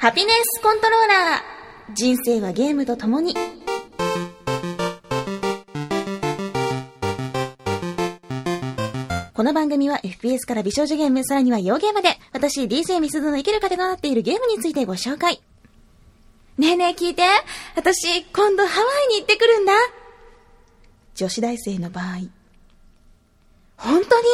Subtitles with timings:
[0.00, 3.34] ハピネスコントローラー人生はゲームと共に
[9.34, 15.42] この番組は FPS から美少女ゲーム、さらには洋ゲームで、私 DJ ミスドの生きる糧となっているゲームについてご紹介。
[16.56, 17.22] ねえねえ聞いて。
[17.76, 19.74] 私、今度ハワイに行ってくるんだ。
[21.14, 22.04] 女子大生の場合。
[23.76, 24.26] 本当に？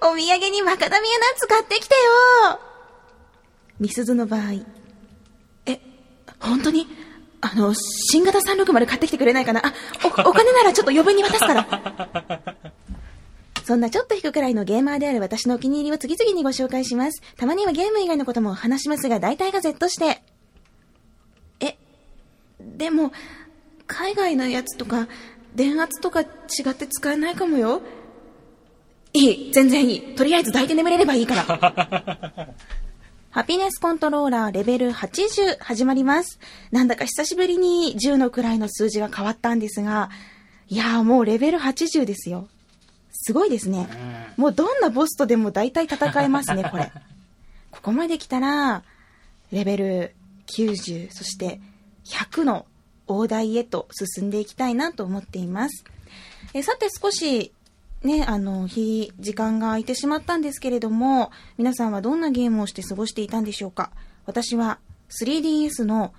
[0.00, 2.60] お土産にマカダミアナッツ買ってきてよ
[3.78, 4.71] ミスズの場合。
[6.42, 6.86] 本当に？
[7.40, 9.66] あの、新型360買ってきてくれないかな？
[9.66, 9.72] あ、
[10.04, 12.54] お、お金ならちょっと余分に渡すから。
[13.64, 17.22] そんなちょっと引くくらいのゲーマーである私のお気に入りを次々にご紹介します。
[17.36, 20.22] たまにはゲーム以外のことも話しますが、大体が Z して。
[21.60, 21.76] え、
[22.60, 23.12] でも、
[23.86, 25.06] 海外のやつとか、
[25.54, 26.26] 電圧とか違
[26.70, 27.82] って使えないかもよ。
[29.12, 30.14] いい、全然いい。
[30.16, 32.48] とりあえず抱いて眠れればいいから。
[33.32, 36.38] ハピネスコントローラーレベル80始まります。
[36.70, 40.10] なんだか久しぶりに10のくらいの数字が変わったんですが、
[40.68, 42.46] いやーもうレベル80ですよ。
[43.10, 43.88] すごいですね。
[44.36, 46.92] もうどんなボスとでも大体戦えますね、これ。
[47.72, 48.82] ここまで来たら、
[49.50, 50.14] レベル
[50.48, 51.58] 90、そして
[52.04, 52.66] 100の
[53.06, 55.84] 大台へと進んでいきたいなと思っています。
[56.52, 57.50] えさて少し、
[58.02, 63.90] ね、あの、日、時間が空いてしまったんですけれども、皆さんはどんなゲームをして過ごしていたんでしょうか？
[64.26, 64.78] 私は
[65.20, 66.12] 3DS の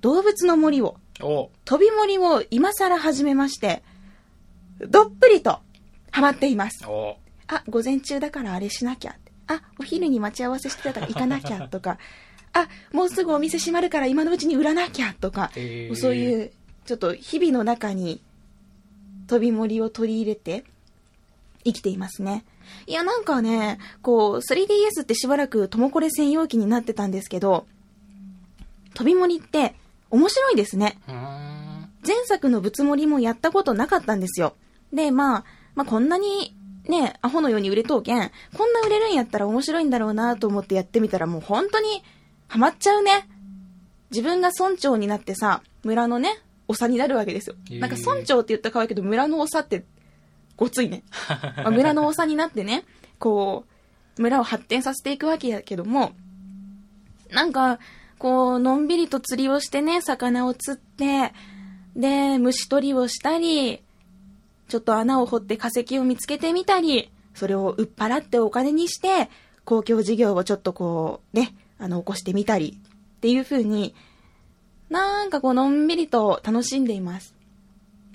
[0.00, 3.82] 動物の森を、お飛び森を今更始めまして、
[4.80, 5.60] どっぷりと
[6.10, 6.84] ハマっています。
[6.86, 9.16] おあ、午前中だからあれしなきゃ。
[9.46, 11.98] あ、お昼に待ち合わせしてたから行かなきゃとか。
[12.52, 15.52] あ、もうすぐお店閉まるから今のうちに売らなきゃとか。
[15.54, 16.52] へーそういう、
[16.84, 18.22] ちょっと日々の中に
[19.28, 20.64] 飛び森を取り入れて
[21.64, 22.44] 生きていますね。
[22.86, 27.66] いや、なんかね、こう、3DS ってしばらくともこれ専用機になってたんですけど、
[28.94, 29.74] 飛び森って
[30.10, 30.98] 面白いですね。
[32.06, 34.54] 前作のぶつ盛りもやったことなかったんですよ。
[34.92, 35.44] で、まあ、
[35.74, 36.56] まあこんなに
[36.88, 42.02] ね、アホのように売れとうけん、こんな売れるんやったら面白いんだろうなと思ってやってみたらもう本当に
[42.48, 43.28] ハマっちゃうね。
[44.10, 47.56] 自分が村長になってさ、村のね、長になるわけですよ。
[47.78, 49.84] なんか村長って言ったら可愛いけど、村の長って
[50.60, 51.02] ごついね。
[51.56, 52.84] まあ村の長になってね、
[53.18, 53.64] こ
[54.18, 56.12] う、村を発展させていくわけやけども、
[57.30, 57.78] なんか、
[58.18, 61.32] こう、のんびりと釣りをしてね、魚を釣って、
[61.96, 63.82] で、虫取りをしたり、
[64.68, 69.30] ちょっと穴を掘って化石を見つけてみたり、それを売っ払ってお金にして、
[69.64, 72.78] 公共事業をちょっとこう、ね、あの、起こしてみたり、
[73.16, 73.94] っていう風に、
[74.90, 77.34] なんかこう、のんびりと楽しんでいます。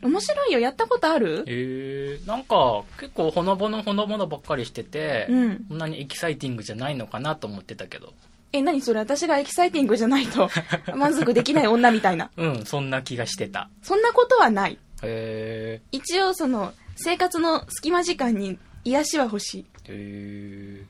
[0.06, 0.60] 面白いよ。
[0.60, 1.44] やったことある？
[1.48, 8.14] えー、なんか結構ほのぼのほのぼのばっかりしてて、うんそんなにエキサイティングじゃないのかなと思ってたけど
[8.54, 9.00] え、何それ？
[9.00, 10.50] 私がエキサイティングじゃないと
[10.96, 12.30] 満足できない女みたいな。
[12.38, 14.78] うんそんな気がしてたそんなことはない。
[15.04, 19.66] へ一応その、生活の隙間時間に癒しは欲しい。
[19.88, 20.86] ーへ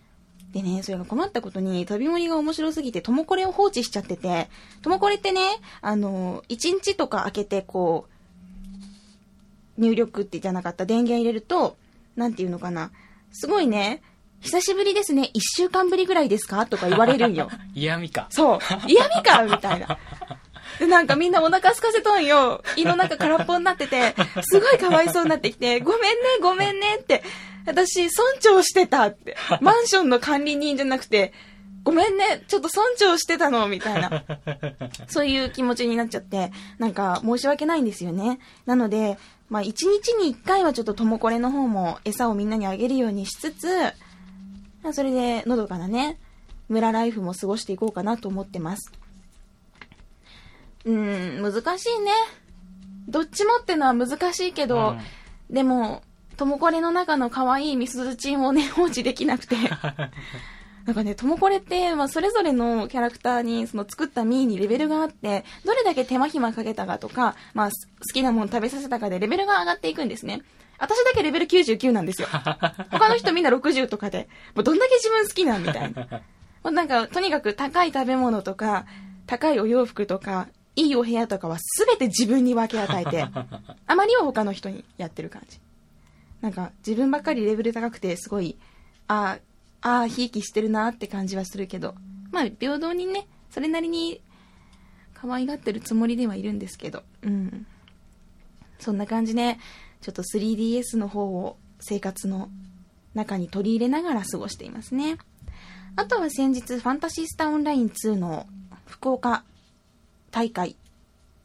[0.53, 4.47] でね、それが困ったことに、飛び盛りが面白すぎて、ともこれを放置しちゃってて、
[4.81, 5.41] ともこれってね、
[5.81, 8.14] あの、1日とか開けて、こう、
[9.77, 11.77] 入力ってじゃなかった電源入れると、
[12.15, 12.91] なんていうのかな。
[13.31, 14.01] すごいね、
[14.41, 16.65] 久しぶりですね、1週間ぶりぐらいですか？
[16.65, 17.49] とか言われるんよ。
[17.49, 18.59] ー 嫌味かそう。
[18.87, 19.43] 嫌味か？
[19.43, 19.97] みたいな。
[20.79, 22.63] で、なんかみんなお腹空かせとんよ。
[22.75, 26.07] 胃の中空っぽになってて、すごいかわいそうになってきて、ごめんね、
[26.41, 27.23] ごめんねって。
[27.65, 28.11] 私、村
[28.41, 29.35] 長してたって。
[29.61, 31.33] マンションの管理人じゃなくて、
[31.83, 34.23] ごめんね、ちょっと村長してたの、みたいな。
[35.07, 38.39] そういう気持ちになっちゃって、なんか申し訳ないんですよね。
[38.65, 39.17] なので、
[39.49, 43.67] まあ一日に一回はちょっとともこれの方も餌をみんなにあげるようにしつつ、
[44.93, 46.19] それでのどかなね、
[46.69, 48.91] 村ライフも過ごしていこうかなと思ってます。
[50.85, 52.11] うーん、難しいね。
[53.07, 54.95] どっちもってのは難しいけど、
[55.49, 56.01] でも、
[56.37, 59.55] ともこれの中の可愛いミスズチンをね、放置できなくて。
[60.85, 70.43] なんかね、ともこれって、まあ、それぞれのキャラクターに、その作ったミーにレベルがあって、どれだけ手間暇かけたかとか、まあ、す好きなもの食べさせたかでレベルが上がっていくんですね。
[70.77, 72.27] 私だけレベル99なんですよ。
[72.91, 76.07] 他の人みんな60とかで、もうどんだけ自分好きなんみたいな。
[76.63, 78.85] もうなんか、とにかく高い食べ物とか、
[79.25, 83.25] 高いお洋服とか、いいお部屋とかは全て自分に分け与えて、
[83.87, 85.59] あまりは他の人にやってる感じ。
[86.41, 88.57] なんか、自分ばっかりレベル高くて、すごい、
[89.07, 89.54] ああ、
[89.85, 91.93] ああ、ひいきしてるなって感じはするけど、
[92.31, 94.19] まあ、平等にね、それなりに、
[95.13, 97.67] 可愛がってるつもりではいるんですけど、うん。
[98.79, 99.59] そんな感じで、
[100.01, 102.49] ちょっと 3DS の方を生活の
[103.13, 105.17] 中に取り入れながら過ごしていますね。
[105.95, 108.47] あとは先日、ファンタシースターオンライン2の
[108.87, 109.43] 福岡
[110.31, 110.77] 大会、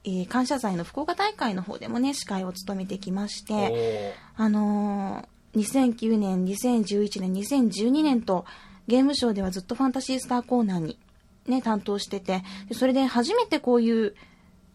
[0.05, 8.45] えー感謝祭の福岡大会の方でもね、司会を務めてきまして、あのー2009年、2011年、2012年と、
[8.87, 10.99] ゲームショーではずっとファンタシースターコーナーに
[11.47, 12.43] ね、担当してて、
[12.73, 14.15] それで初めてこういう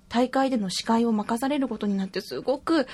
[0.10, 2.88] 大会での司会を任されることになって、すごく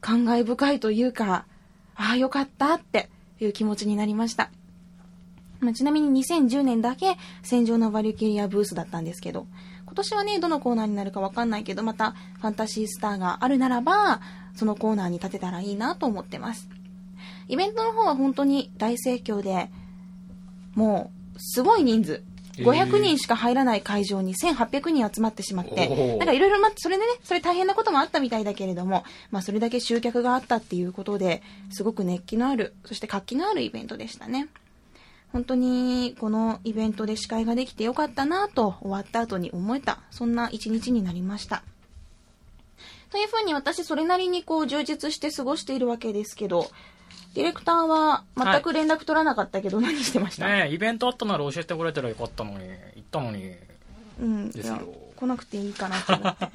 [0.00, 1.46] 感慨深いというか、
[1.94, 3.08] ああ、よかったって
[3.40, 4.50] いう気持ちになりました。
[5.60, 9.46] まあ、ちなみに2010年だけ戦場のバリュキリアブースだったんですけど、
[9.86, 14.20] 今年はね、どのコーナーになるかわかんないけど、またファンタシースターがあるならば、
[14.54, 16.68] そのコーナーに立てたらいいなと思ってます。
[17.48, 19.70] イベントの方は本当に大盛況で、
[20.74, 22.12] もう、すごい人数。
[22.58, 34.48] へー500人しか入らない会場に1800人集まってしまって、なんかいろいろ、ま、それでね、それ大変なこともあったみたいだけれども、まあそれだけ集客があったっていうことで、すごく熱気のある、そして活気のあるイベントでしたね。
[35.32, 41.62] 本当にこのイベントで司会ができてよかったなと終わった後に思えた、そんな一日になりました。
[43.10, 46.70] というふうに私それなりにこう充実して過ごしているわけですけど、
[47.36, 52.58] ディレクターは全く連絡取らなかったけど何してました、ねえイベントあったなら教えてくれたらよかったのに。
[52.60, 53.52] 行ったのに。
[54.18, 54.80] うん、ですよ
[55.14, 56.46] 来なくていいかなと思って。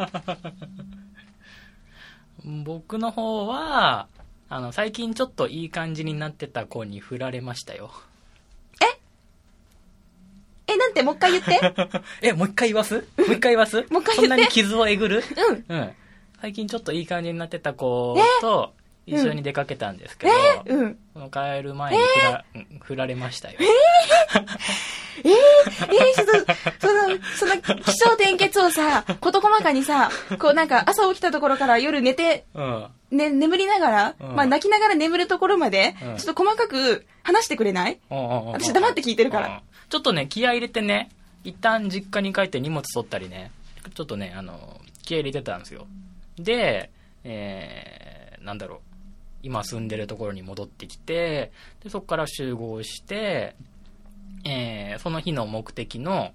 [2.66, 4.08] 僕の方は
[4.50, 7.92] あの最近ちょっといい感じになってた子に振られましたよ。
[10.68, 11.60] え、なんてもう一回言って？
[12.30, 12.96] えもう一回言わす？
[12.96, 13.86] もう一回言わす？
[13.92, 14.16] もう一回言って。
[14.16, 15.24] そんなに傷をえぐる？
[15.70, 15.78] うん。
[15.78, 15.92] うん。
[16.42, 18.74] 最近ちょっといい感じになってた子と
[19.06, 20.34] 一緒に出かけたんですけど、
[20.66, 20.98] うん。
[21.14, 23.58] その帰る前に振ら,うん、振られましたよ。
[25.24, 25.34] えー、
[26.16, 30.10] ちょっと、その、その、気象転結をさ、事細かにさ、
[30.40, 32.88] こうなんか朝起きたところから夜寝て、うん。
[33.12, 38.00] ね、眠りながら、うんまあ泣きながら眠るところまで、うんちょっと細かく話してくれない？
[38.10, 39.62] 私私黙って聞いてるから。
[39.90, 41.10] ちょっとね、気合い入れてね、
[41.44, 43.52] 一旦実家に帰って荷物取ったりね、
[43.94, 45.88] ちょっとね、あの、気合い入れてたんですよ。
[46.38, 46.90] で、
[47.26, 48.80] えー、なんだろう。
[49.44, 51.52] 今住んでるところに戻ってきて、
[51.84, 53.56] で、そこから集合して、
[54.46, 56.34] えー、その日の目的の、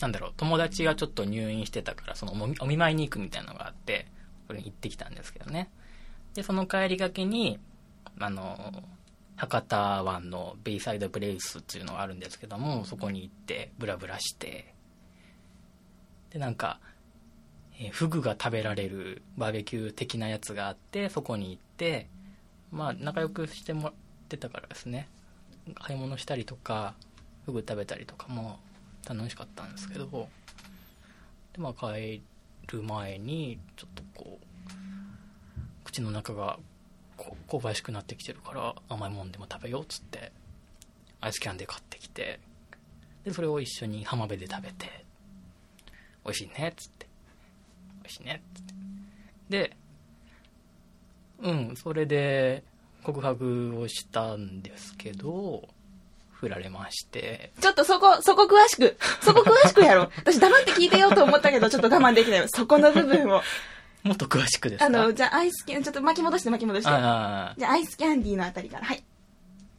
[0.00, 4.06] なんだろう、友達がちょっと入院してたから、そのお見舞いに行くみたいなのがあって、
[4.46, 5.70] それに行ってきたんですけどね。
[6.34, 7.58] で、その帰りがけに、
[8.18, 8.82] あの、
[9.36, 14.74] 博多湾のベイサイドプレイスっていうのがあるんですけども、そこに行って、ブラブラして、
[16.30, 16.78] で、なんか、
[17.82, 22.08] えフグが食べられるバーベキュー的なやつがあって、そこに行って、
[22.70, 23.92] まあ、仲良くしてもらっ
[24.28, 25.08] てたからですね、
[25.74, 26.94] 買い物したりとか、
[27.46, 28.58] フグ食べたりとかも
[29.08, 30.28] 楽しかったんですけど、
[31.54, 32.22] で、まあ、帰
[32.68, 34.50] る前に、ちょっとこう、
[35.84, 36.58] 口の中が
[37.16, 40.32] こう香ばしくなってきてるから甘いもんでも食べようっつって
[41.20, 42.40] アイスキャンデー買ってきて
[43.24, 45.04] でそれを一緒に浜辺で食べて
[46.24, 47.09] 美味しいねっつって。
[48.02, 48.42] 美味しいね
[49.48, 49.76] で
[51.42, 52.62] うんそれで
[53.02, 55.68] 告白をしたんですけど
[56.32, 60.10] 振られましてちょっとそこ、そこ詳しく、 そこ詳しくやろう。
[60.16, 62.48] 私黙って聞いてようと思ったけど、 ちょっと我慢できない。
[62.48, 63.42] そこの部分を。
[64.04, 64.86] もっと詳しくですか？
[64.86, 66.88] あの、じゃあアイスキャン、ちょっと巻き戻して巻き戻して。
[66.88, 68.86] じゃあアイスキャンディーのあたりから。
[68.86, 69.04] はい。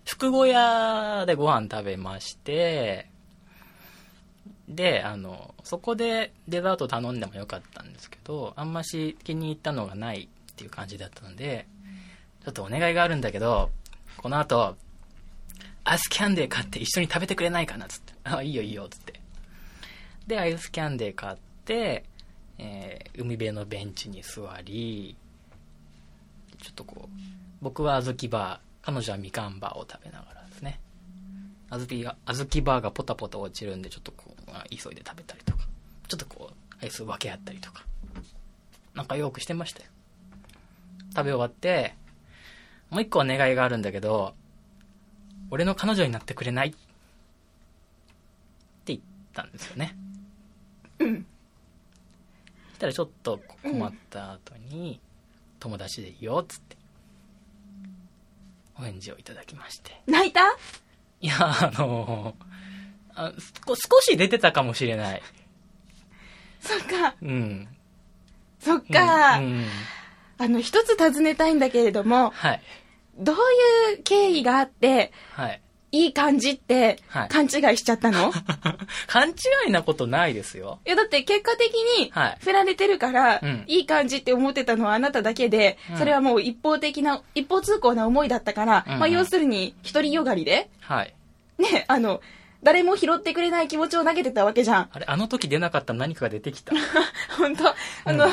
[0.05, 3.09] 福小屋でご飯食べまして、
[4.71, 11.67] で、あの、そこでデザート頼んでもよかったんですけど、あんまし気に入ったのがないっていう感じだったので、
[12.43, 13.69] ちょっとお願いがあるんだけど、
[14.17, 14.75] この後、
[15.83, 18.13] アイスキャンデー買って一緒に食べてくれないかなつって。
[18.23, 19.19] あ、いいよいいよ、つって。
[20.27, 22.05] で、アイスキャンデー買って、
[22.57, 25.15] えー海辺のベンチに座り、
[26.61, 27.09] ちょっとこう、
[27.61, 30.79] 僕は小豆バー、彼女はみかんバーを食べながらですね。
[31.69, 35.59] 小豆が、小豆バーがポタポタ落ちるんで、ちょっとこう、まあ急いで食べたりとか、
[36.07, 37.85] ちょっとこう、アイス分け合ったりとか、
[38.93, 39.89] なんかよくしてましたよ。
[41.15, 41.95] 食べ終わって、
[42.89, 44.33] もう一個お願いがあるんだけど、
[45.49, 46.69] 俺の彼女になってくれない？
[46.69, 46.77] って
[48.87, 48.99] 言っ
[49.33, 49.95] たんですよね。
[50.99, 51.23] そし
[52.79, 54.99] たらちょっと困った後に、
[55.59, 56.75] 友達でいいよ、つって。
[58.77, 60.01] お返事をいただきまして。
[60.07, 60.41] 泣いた？
[61.21, 62.35] いや、あの
[63.15, 63.33] あ
[63.67, 65.21] 少少し出てたかもしれない。
[66.59, 67.15] そっか。
[67.21, 67.67] うん。
[68.59, 69.39] そっか。
[69.39, 69.65] うんうん
[70.37, 72.61] あの、一つ尋ねたいんだけれども、はい。
[73.15, 75.61] どういう経緯があって、はい。
[75.91, 78.31] いい感じってはい勘違いしちゃったの、い、
[79.07, 79.33] 勘違
[79.67, 80.79] いなことないですよ。
[80.85, 91.13] や、だって結果的にはい、振られてるから、うんいい感じって思ってたのはあなただけで、うんそれはもう一方的な、一方通行な思いだったから、うんうんまあ要するに、独りよがりで、はい。
[91.57, 92.21] ね、あの、
[92.63, 94.89] 誰も拾ってくれない気持ちを投げてたわけじゃん。
[94.91, 96.73] あれ、あの時出なかった何かが出てきた。
[97.37, 97.69] 本当？
[97.69, 98.27] あの、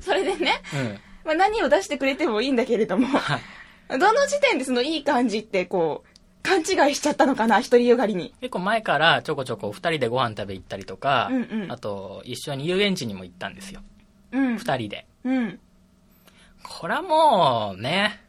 [0.00, 0.98] それでね、うん。
[1.24, 3.98] まあ、何を出してくれてもいいんだけれども、はい。
[3.98, 8.34] どの時点でそのいい感じってこう、勘違いしちゃったのかな、一人よがりに。
[8.40, 13.80] 結構前からちょこちょこ二人でご飯食べ行ったりとか、うんうんあと一緒に遊園地にも行ったんですよ。
[14.32, 14.58] うん。
[14.58, 15.06] 二人で。
[15.24, 15.60] うん。
[16.62, 18.20] これはもうね、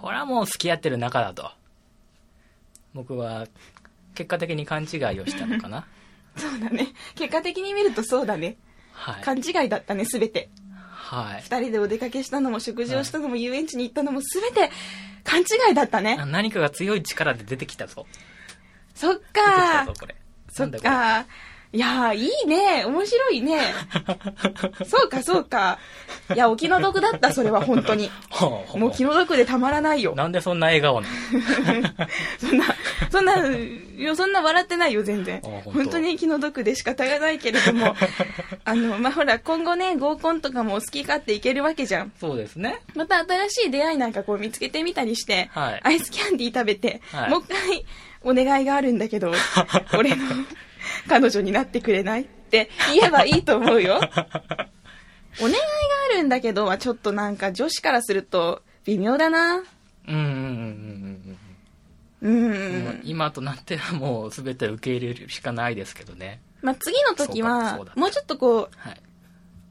[0.00, 1.50] これはもう付き合ってる仲だと。
[2.94, 3.46] 僕は
[4.14, 5.86] 結果的に勘違いをしたのかな？
[6.36, 6.88] そうだね。
[7.14, 8.56] 結果的に見るとそうだね。
[8.92, 9.22] はい。
[9.22, 10.50] 勘違いだったね、すべて。
[10.90, 11.42] はい。
[11.42, 14.70] 二人でお出かけしたのも、食事をしたのも、遊園地に行ったのも、すべて
[15.24, 16.24] 勘違いだったねあ。
[16.26, 18.06] 何かが強い力で出てきたぞ。
[18.94, 20.14] そっ出てきたかぞ、これ。
[20.50, 21.26] そっなんだか
[21.74, 22.84] いやー、いいね。
[22.84, 23.58] 面白いね。
[24.86, 25.78] そうか、そうか。
[26.34, 28.10] いや、お気の毒だった、それは本当に。
[28.76, 30.14] もう気の毒でたまらないよ。
[30.14, 31.88] なんでそんな笑顔なの？
[32.38, 32.64] そんな、
[33.10, 33.34] そんな、
[34.16, 35.62] そんな笑ってないよ、全然あ本。
[35.64, 37.96] 当本当に気の毒で仕方がないけれども、
[38.66, 42.12] あの、まあ、ほら、今後ね、合コンとかも好き勝手いけるわけじゃん。
[42.20, 42.80] そうですね。
[42.94, 47.84] また新しい出会いなんかこう見つけてみたりして、はいアイスキャンディー食べて、はいもう一回
[48.24, 49.32] お願いがあるんだけど、
[49.98, 50.16] 俺の
[51.08, 53.96] 彼女になってくれないって言えばいいと思うよ。
[55.40, 55.58] お願いが
[56.10, 59.62] あるんだけどはちょっとなんか女子からすると微妙だな。
[60.08, 61.38] うんうんうん
[62.22, 66.40] うんううん今となってはもう全て受け入れるしかないですけどね。
[66.62, 69.00] まあ、次の時はもうちょっとこう、はい。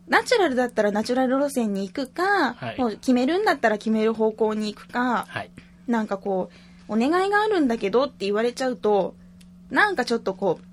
[0.07, 5.51] ナチュラルだったらナチュラル路線に行くか、はいもう決めるんだったら決める方向に行くか、はい。
[5.87, 6.49] なんかこ
[6.89, 9.15] う、お願いがあるんだけどって言われちゃうと、
[9.69, 10.65] なんかちょっとこう、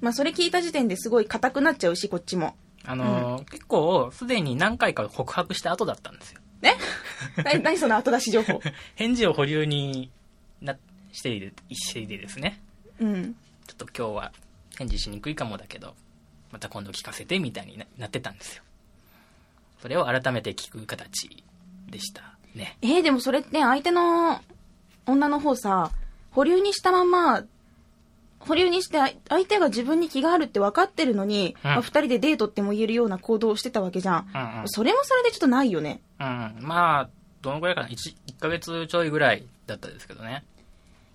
[0.00, 2.54] まあそれ聞いた時点ですごい硬くなっちゃうし、こっちも。
[2.84, 6.40] あのー結構、すでに何回か告白した後だったんですよ。
[6.62, 6.74] え？
[7.42, 8.60] な何その後出し情報？
[8.94, 10.10] 返事を保留に
[10.60, 10.76] な
[11.12, 12.60] している、していてですね。
[13.00, 13.34] うん。
[13.66, 14.32] ちょっと今日は
[14.78, 15.94] 返事しにくいかもだけど、
[16.52, 18.62] また今度聞かせてみたいにななってたんですよ。
[19.82, 21.44] それを改めて聞く形
[21.90, 22.76] でしたね。
[22.82, 24.40] えーでもそれって相手の
[25.06, 25.90] 女の方さ、
[26.30, 27.44] 保留にしたまま、
[28.38, 34.28] 保留にしてあ相手が自分に気があるって分かってるのに、うんまあ、二人でデートっても言えるような行動をしてたわけじゃん。
[34.34, 34.68] うんうん。
[34.68, 36.00] それもそれでちょっとないよね。
[36.20, 37.10] うん、まあ、
[37.42, 40.44] どのくらいかな 1, 1ヶ月ちょいぐらいだったですけどね。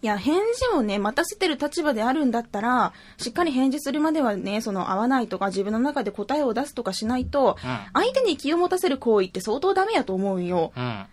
[0.03, 7.79] いや、返事をね、待たせてる立場であるんだったら、しっかり返事するまではね、その合わないとか自分の中で答えを出すとかしないと、うん。
[7.93, 10.73] 相手に気を持たせる行為って相当ダメやと思うよ。
[10.75, 11.05] うん。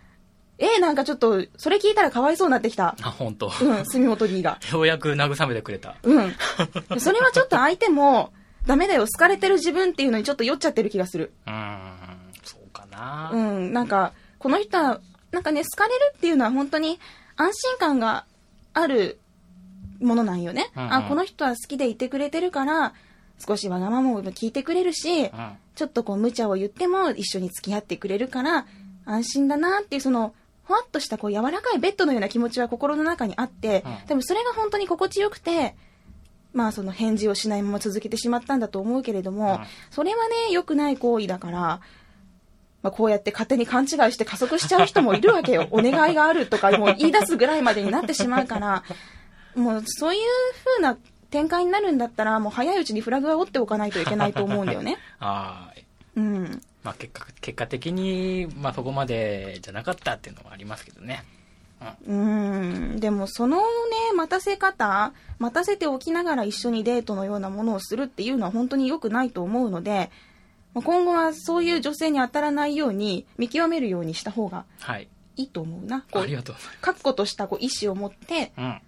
[0.59, 2.95] えー、なんかちょっと、それ聞いたらかわいそうになってきた。
[3.01, 3.47] あ、本当。
[3.47, 4.59] うん、住本 D が。
[4.71, 5.95] ようやく慰めてくれた。
[6.03, 6.35] うん。
[6.99, 8.33] それはちょっと相手も、
[8.67, 11.33] ダメだよ、好かれてる自分っていうのにちょっと酔っちゃってる気がする。
[11.47, 11.91] うーん、
[12.43, 13.31] そうかな。
[13.33, 14.99] うん、なんか、この人は、
[15.31, 16.99] なんかね、好かれるっていうのは本当に
[17.37, 18.25] 安心感が
[18.73, 19.19] ある
[20.01, 20.71] ものなんよね。
[20.75, 22.93] うんうんあ、この人は好きでいてくれてるから、
[23.45, 25.29] 少しわがままも聞いてくれるし、うん。
[25.75, 28.65] ちょっとこう無茶を言っても一緒に付き合ってくれるから、
[29.05, 30.33] 安心だなっていうその、
[30.69, 35.73] ふわっとしたこう柔らかいベッドのような気持ちは心の中にあって、うんでもそれが本当に心地よくて、
[36.53, 39.59] まあその返事をしないまま続けてしまったんだと思うけれども、うん
[39.89, 41.59] それはね、良くない行為だから、
[42.83, 45.67] まあこうやって勝手に勘違いして加速しちゃう人もいるわけよ。
[45.73, 48.83] お願いがあるとかもう言い出すぐらいまでになってしまうから、
[49.55, 50.21] もうそういう
[50.65, 50.99] 風な
[51.31, 54.97] 展開になるんだったら、もう早いうちにフラグは折っておかないといけないと思うんだよね。
[55.19, 55.85] はーい。
[56.17, 56.61] うん。
[56.89, 61.23] まあ結果、結果的に、まあそこまでじゃなかったっていうのはありますけどね。
[62.05, 63.63] うーん、でもそのね、
[64.15, 70.09] 待たせ方、待たせておきながら一緒にデートのようなものをするっていうのは本当に良くないと思うので、
[70.73, 75.07] まあ今後はそういう女性に当たらないように見極めるようにした方がはい。
[75.37, 76.01] いいと思うな。
[76.09, 78.81] こうあり、がとうござい確固としたこう意思を持って、ます。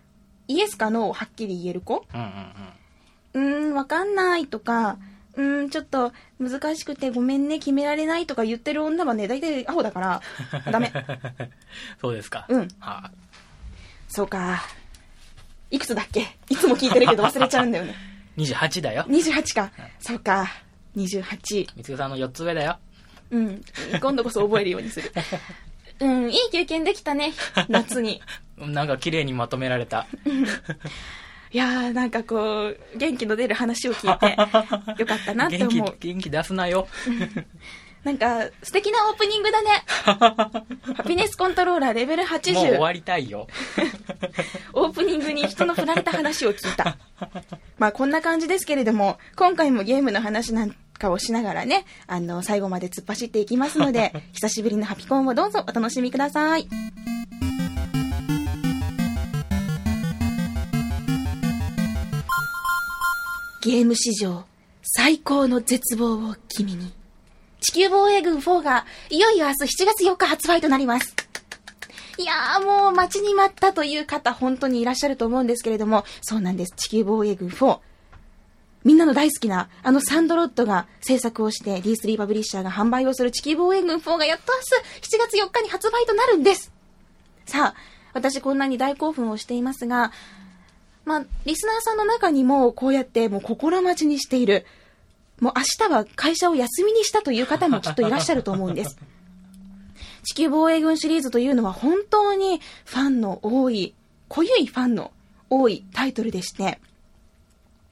[0.47, 2.03] イエスかノーをはっきり言える子？
[2.13, 2.19] うん。
[2.19, 3.67] うんうんうん。
[3.67, 10.21] うーん、わかんないとか、うーん、ちょっと難しくてごめんね、決められないとか言ってる女はね、大体アホだから、
[10.71, 10.91] ダメ。
[12.01, 12.45] そうですか。
[12.49, 13.17] うんはい。
[14.09, 14.61] そうか。
[15.69, 16.27] いくつだっけ？
[16.49, 17.95] いつも聞いてるけど忘れちゃうんだよね。
[18.37, 19.05] 28だよ。
[19.07, 19.71] 28か。
[19.99, 20.47] そうか。
[20.97, 21.67] 28。
[21.75, 22.77] みつさんの4つ上だよ。
[23.29, 23.61] うん。
[24.01, 25.11] 今度こそ覚えるようにする。
[26.01, 27.33] うん、いい経験できたね。
[27.69, 28.21] 夏に。
[28.57, 30.07] なんか綺麗にまとめられた。
[31.53, 34.35] いやー、なんかこう、元気の出る話を聞いて、
[35.01, 36.87] よかったなって元気思う。、元気出すなよ。
[38.03, 39.69] なんか、素敵なオープニングだね。
[40.95, 42.79] ハピネスコントローラーレベルもう終80。
[42.79, 43.47] わりたいよ。
[44.73, 46.97] オープニングに人の振られた話を聞いた。
[47.77, 56.67] まあこんな感じですけれども、今回もゲームの話なんかをしながらね、あの、最後まで突っ走っていきますので、 久しぶりのハピコンをどうぞお楽しみください。
[63.61, 64.43] ゲーム史上
[64.81, 66.91] 最高の絶望を君に。
[67.59, 71.15] 地球防衛軍4がいよいよ明日7月4日発売となります。
[72.17, 76.73] いやーもう待ちに待ったという方本当にいらっしゃると思うんですけれども、そうなんです。
[76.75, 77.79] 地球防衛軍4。
[78.83, 84.59] みんなの大好きなあのサンドロットが制作をして D3 パブリッシャーが販売をする地球防衛軍4がやっと明
[85.07, 86.73] 日7月4日に発売となるんです。
[87.45, 87.75] さあ、
[88.13, 90.11] 私こんなに大興奮をしていますが、
[91.05, 94.65] まあ、リスナーさんの中にもこうやってもう心待ちにしている、
[95.39, 98.97] もう明日は会社を休みにしたという方もきっといらっしゃると思うんです。
[100.23, 103.95] 地球防衛軍シリーズというのは本当にファンの多い、
[104.27, 105.11] 濃ゆいファンの
[105.49, 106.79] 多いタイトルでして、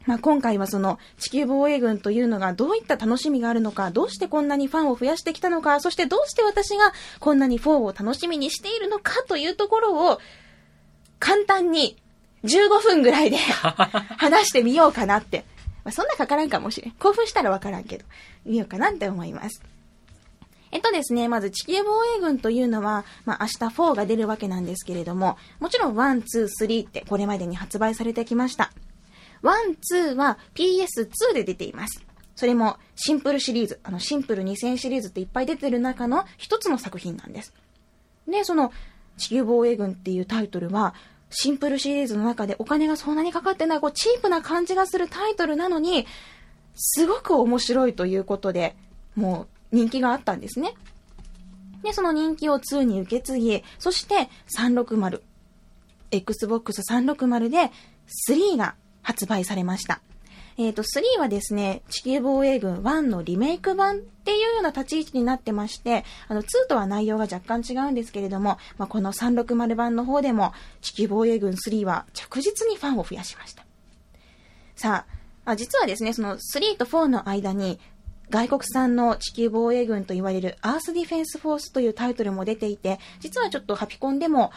[0.05, 10.19] まあ、今回はその地球防衛軍というのがどういった楽しみがあるのか、どうしてこんなにファンを増やしてきたのか、そしてどうして私がこんなに4を楽しみにしているのかというところを
[11.19, 11.97] 簡単に
[12.43, 13.38] 15分ぐらいで
[14.17, 15.46] 話してみようかなって。
[15.84, 16.91] まあ、そんなかからんかもしれん。
[16.93, 18.05] 興奮したらわからんけど、
[18.46, 19.62] 見ようかなって思います。
[20.72, 28.72] えっとですね、まず地球防衛軍というのは、まあ明日4が出るわけなんですけれども、もちろん1、2、3ってこれまでに発売されてきました。
[29.41, 32.03] 1、2は PS2 で出ています。
[32.36, 37.53] それもシンプルシリーズ、あのシンプル2000シリーズっていっぱい出てる中の一つの作品なんです。
[38.27, 38.72] で、その
[39.17, 40.93] 地球防衛軍っていうタイトルは、
[41.29, 46.05] シンプルシリーズの中でお金がそんなにかかってない、こうチープな感じがするタイトルなのに、
[46.75, 48.75] すごく面白いということで、
[49.15, 50.74] もう人気があったんですね。
[51.83, 55.21] で、その人気を2に受け継ぎ、そして360、
[56.12, 57.71] Xbox 360で
[58.27, 60.01] 3が発売されました。
[60.61, 70.51] えっ、と、3はですね、地球防衛軍1のリメイク版っていうような立ち位置になってまして、あの、2とは内容が若干違うんですけれども、まあ、この360版の方でも、
[70.81, 73.65] 地球防衛軍3は着実にファンを増やしました。
[74.75, 75.05] さ
[75.45, 77.79] あ、あ実はですね、その3と4の間に、
[78.29, 84.51] 外国産の地球防衛軍と言われるアースディフェンスフォースというタイトルも出ていて、実はちょっとハピコンでも、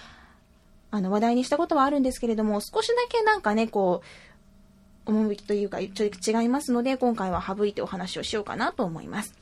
[0.91, 4.32] あの、話題にしたことはあるんですけれども、少しだけなんかね、こう、
[5.07, 9.35] 趣というか、ちょっと違いますので、今回は省いてお話をしようかなと思います。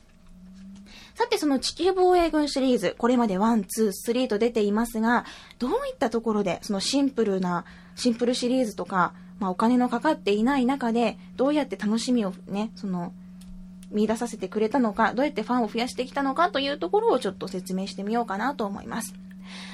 [1.15, 5.25] さて、その地球防衛軍シリーズ、これまで1、2、3と出ていますが、
[5.59, 13.13] どういったところで、そのシンプルな、シンプルシリーズとか、まあお金のかかっていない中で、どうやって楽しみをね、その、
[13.91, 19.13] 見出させてくれたのか、どうやってファンを増やしてきたのかというところをちょっと説明してみようかなと思います。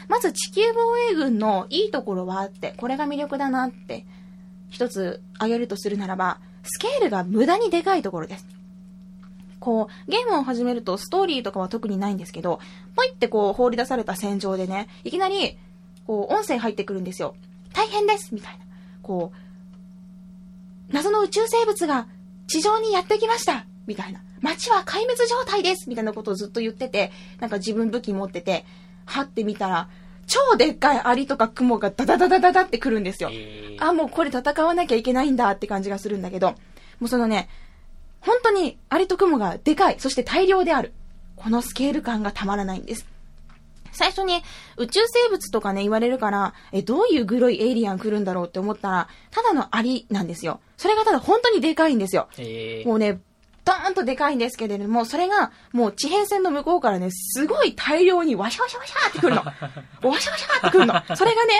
[0.07, 4.05] まず地球防衛軍のいいところはあって、これが魅力だなって、
[4.69, 8.45] 一つ挙げるとするならば、スケールが無駄にでかいところです。
[9.59, 12.59] こう、ゲームを始めるとストーリーとかは特にないんですけど、
[12.95, 15.57] ポイってこう放り出された戦場でね、いきなり、
[16.05, 17.35] こう、音声入ってくるんですよ。
[17.73, 18.65] 大変ですみたいな。
[19.01, 22.07] こう、謎の宇宙生物が
[22.47, 24.21] 地上にやってきましたみたいな。
[24.41, 28.65] 街は壊滅状態ですみたいなことをずっと言ってて、なんか自分武器持ってて、
[29.05, 29.89] はってみたら、
[30.27, 33.29] 超でっかいアリとかクモがダダダダダダってくるんですよ。
[33.31, 36.51] えーあ、もうこれ戦わなきゃいけないんだって感じがするんだけど、
[36.99, 37.49] もうそのね、
[38.21, 40.93] 本当にアリとクモがでかい、そして大量である。
[41.35, 43.05] このスケール感がたまらないんです。
[43.91, 44.43] 最初に
[44.75, 50.59] 宇宙生物とかね言われるから、え、どういうグロいエイリアン来るんだろうって思ったら、ただのアリなんですよ。
[50.77, 52.27] それがただ本当にでかいんですよ。
[52.37, 53.19] えーもうね、
[53.67, 59.43] ドーンとでかいんですけれども、それがもう地平線の向こうからね、すごい大量にワシャワシャワシャってくるの。
[60.09, 61.03] ワシャワシャってくるの。
[61.17, 61.53] それがね、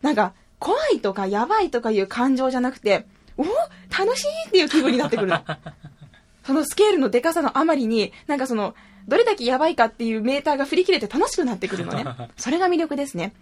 [0.00, 5.44] なんか、怖いとかやばいとかいう感情じゃなくて、お楽しいっていう気分になってくるの。
[6.46, 8.74] そのスケールのでかさのあまりに、なんかその、
[9.06, 12.06] どれだけやばいかっていうメーターが振り切れて楽しくなってくるのね。
[12.38, 13.34] それが魅力ですね。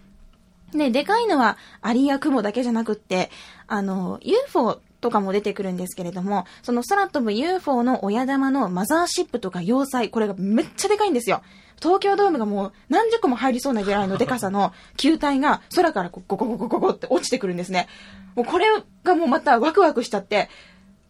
[0.73, 3.31] で、でかいのはアリやクモだけじゃなくって、
[3.67, 11.41] あの、UFO とかも出てくるんですけれども、その空飛ぶ UFO の親玉のマザーシップとか要塞、これがめっちゃでかいんですよ。
[11.81, 17.89] 東京ドームがもう何十個も入りそうなぐらいのでかさの球体が空からこうゴゴゴゴゴゴって落ちてくるんですね。
[18.35, 18.67] もうこれ
[19.03, 20.49] がもうまたワクワクしちゃって、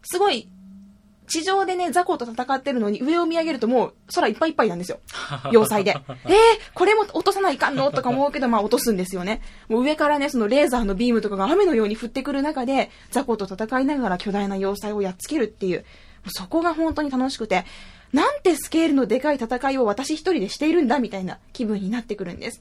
[0.02, 0.48] すごい、
[1.26, 5.00] 地上でね、雑魚と戦ってるのに上を見上げるともう空いっぱいいっぱいなんですよ。
[5.52, 5.96] 要塞で。
[6.26, 6.34] えー、
[6.74, 7.90] これも落とさないかんの？
[7.90, 9.40] とか思うけど、まあ落とすんですよね。
[9.68, 15.84] もう上からね、そのレーザーのビームとかが雨のように降ってくる中で、雑魚と戦いながら巨大な要塞をやっつけるっていう、も
[16.26, 17.64] うそこが本当に楽しくて、
[18.12, 22.60] なんてスケールのでかい戦いを私一人でしているんだみたいな気分になってくるんです。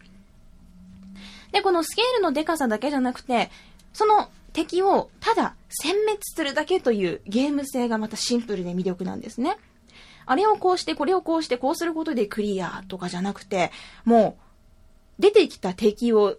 [1.51, 3.51] で、このスケールのでかさだけじゃなくて、
[3.93, 9.57] その敵をただ殲滅するだけというゲーム性がまたシンプルで魅力なんですね。
[10.25, 13.71] あれをこうして、これをこうして、こうすることでクリアとかじゃなくて、
[14.05, 14.37] も
[15.19, 16.37] う、出てきた敵を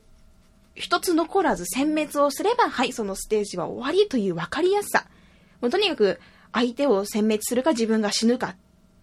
[0.75, 5.07] 一つ残らず殲滅をすれば、はい、そのステージは終わりという分かりやすさ。
[5.61, 6.21] もうとにかく
[6.53, 8.57] 相手を殲滅するか自分が死ぬかっ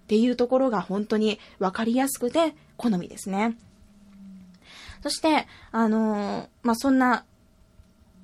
[0.08, 3.58] ていうところが本当に分かりやすくて好みですね。
[5.02, 7.26] そして、あのーまあ、そんな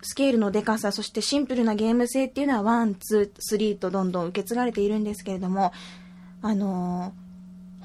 [0.02, 5.72] スケールのデカさ、そしてシンプルなゲーム性っていうのは1、2、3とどんどん受け継がれているんですけれども、
[6.42, 7.28] あのー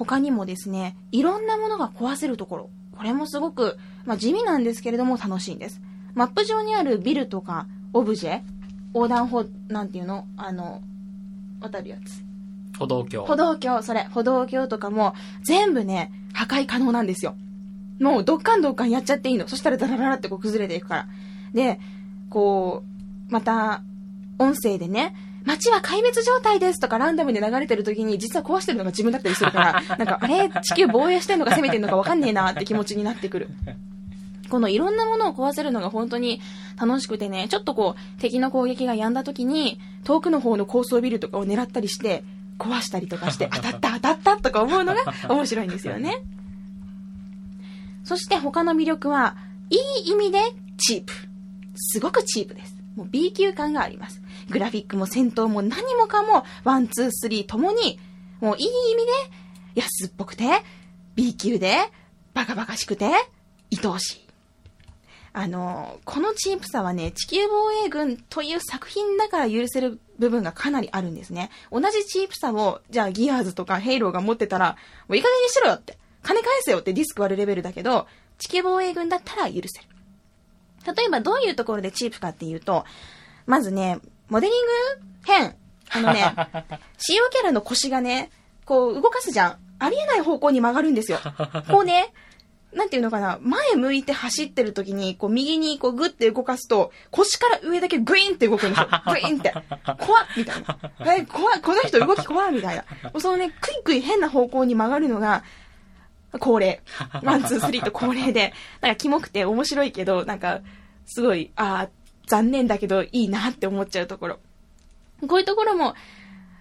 [0.04, 2.70] 他にもですね、いろんなものが壊せるところ。
[2.96, 5.80] これもすごく、まあ、地味なんですけれども楽しいんです。
[6.14, 8.42] マップ上にあるビルとかオブジェ、
[8.94, 10.82] 横断歩、なんていうのあの、
[11.60, 12.22] 渡るやつ。
[12.78, 13.24] 歩道橋。
[13.24, 17.36] 歩道橋、それ、歩道橋とかも全部ね、破壊可能なんですよ。
[18.00, 19.46] もう、どっかんどっかんやっちゃっていいの。
[19.46, 21.06] そしたらダラララってこう崩れていくから。
[21.52, 21.78] で、
[22.32, 22.82] こ
[23.28, 23.82] う、また、
[24.38, 25.14] 音声でね、
[25.44, 33.48] 街は壊滅状態ですとかランダムで流れてる時に実は壊してるのが自分だったりするから、 なんか、あれ、地球防衛してんのか攻めてんのかわかんねえなって気持ちになってくる。
[34.48, 36.40] このいろんなものを壊せるのが本当に
[36.78, 42.24] 楽しくてね、ちょっとこう、敵の攻撃が止んだ時に、遠くの方の高層ビルとかを狙ったりして、
[42.58, 46.22] 壊したりとかして、 当たった当たったとか思うのが面白いんですよね。
[48.04, 49.36] そして他の魅力は、
[49.70, 50.38] いい意味で
[50.76, 51.31] チープ。
[51.82, 52.74] すごくチープです。
[52.96, 54.20] もう B 級感があります。
[54.50, 57.98] グラフィックも戦闘も何もかも、 one、two、three ともに、
[58.40, 59.12] もういい意味で
[59.74, 60.44] 安っぽくて、
[61.14, 61.78] B 級で、
[62.34, 64.26] バカバカしくて、愛おしい。
[65.34, 71.50] あの、このチープさはね、地球防衛軍という作品だから許せる部分がかなりあるんですね。
[71.70, 74.76] 同じチープさを、じゃあギアーズとかヘイローが持ってたら、
[75.08, 78.06] もういい加減にしろよって、金返せよってディスク割るレベルだけど、
[78.38, 79.88] 地球防衛軍だったら許せる。
[80.86, 82.84] 例えばどういうところでチープかっていうと、
[83.46, 85.32] まずね、モデリング？
[85.32, 85.56] 編。
[85.90, 86.34] あのね、
[86.98, 88.30] 使用キャラの腰がね、
[88.64, 89.58] こう動かすじゃん。
[89.78, 91.18] ありえない方向に曲がるんですよ。
[91.70, 92.12] こうね、
[92.72, 98.88] なんていうのかな、前向いて走ってる時に、こう右にこうグッて動かすと、腰から上だけグイーンって動くんですよ。
[99.06, 99.52] グイーンって。
[99.52, 101.14] 怖っみたいな。
[101.14, 102.84] え、怖い、この人動き怖いみたいな。
[103.20, 105.44] そのね、クイクイ変な方向に曲がるのが、
[106.38, 106.82] 恒例。
[107.22, 110.60] one、two、three と恒例で、なんかキモくて面白いけど、なんか、
[111.06, 111.90] すごい、ああ、
[112.26, 114.38] 残念だけどいいなって思っちゃうところ。
[115.26, 115.94] こういうところも、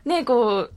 [0.06, 0.74] ね、こう、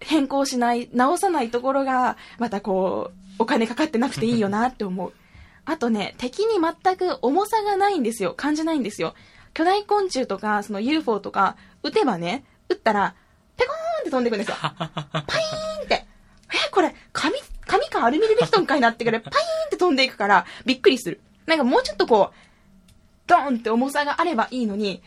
[0.00, 5.12] 変更しない、直さないところが、またこう、お金かかってなくていいよなって思う。
[5.64, 8.34] あとね、敵に全く重さがないんですよ。
[8.34, 9.14] 感じないんですよ。
[9.54, 13.14] 巨大昆虫とか、その UFO とか、撃てばね、撃ったら、
[13.56, 14.56] ペコーンって飛んでいくんですよ。
[14.60, 16.06] パイーンって。
[16.52, 17.36] え、これ、紙、
[17.66, 21.20] 紙かアルミでできとんかいなってくらい、パイーンって飛んでいくから、びっくりする。
[21.46, 22.34] なんかもうちょっとこう、
[23.26, 25.02] ドーンって重さがあればいいのに、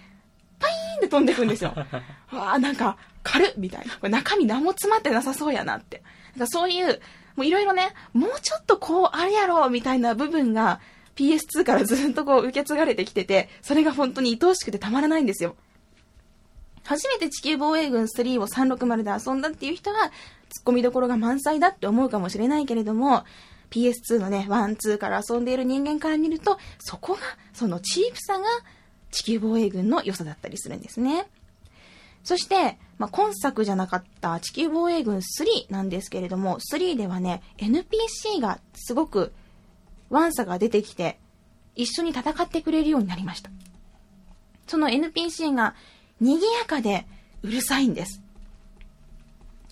[0.59, 1.73] パイーンって飛んでいくんですよ。
[2.31, 3.93] わあなんか、軽っみたいな。
[3.93, 6.03] これ中身何も詰まってなさそうやなって。
[6.35, 7.01] なんかそういう、
[7.35, 10.79] もういろいろね、もうちょっとこうあれやろみたいな部分が
[11.15, 15.55] PS2 からずっとこう受け継がれてきてて、それが本当に愛おしくてたまらないんですよ。
[16.83, 20.11] 初めて地球防衛軍3を360で遊んだっていう人は、
[20.55, 23.23] 突っ込みどころが満載だって思うかもしれないけれども、
[23.71, 27.19] PS2 のね、1、2から遊んでいる人間から見ると、そこが、
[27.53, 28.45] そのチープさが
[29.11, 31.27] 地球防衛軍の良さだったりするんですね。
[32.23, 35.21] そして、まあ、今作じゃなかった地球防衛軍3
[35.69, 39.33] なんですけれども、3ではね、NPC がすごく
[40.09, 41.19] ワンサが出てきて、
[41.75, 43.49] 一緒に戦ってくれるようになりました。
[44.67, 45.75] その NPC が
[46.19, 47.05] 賑やかで
[47.43, 48.21] うるさいんです。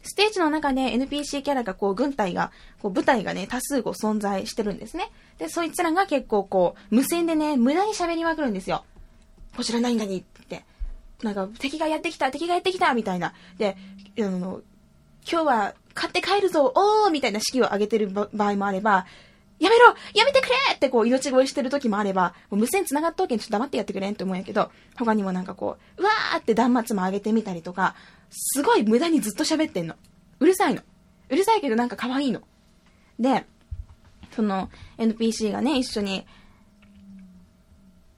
[0.03, 5.11] ステージの中で NPC キャラがこう軍隊が、こう舞台がね、多数こう存在してるんですね。
[5.39, 8.83] で、そいつらが結構こう、無線でね、無駄に喋りまくるんですよ。
[9.55, 10.65] こちら何々って言って。
[11.23, 13.33] なんか、敵がやってきた、敵がやってきたみたいな。
[13.57, 13.77] で、
[14.19, 14.61] あの、
[15.29, 19.05] 今日は買って帰るぞ、おーみたいな式を上げてる場合もあれば、
[19.63, 27.95] やめろやめてくれってこう、命乞いしてる時もあれば、もう無線繋がっとうけんちょっと黙ってやってくれんって思うんやけど、他にもなんかこう、うわーって断末も上げてみたりとか、
[28.29, 29.95] すごい無駄にずっと喋ってんの。
[30.39, 30.81] うるさいの。
[31.29, 32.41] うるさいけどなんか可愛いの。
[33.17, 33.45] で、
[34.35, 36.25] その NPC がね、一緒に、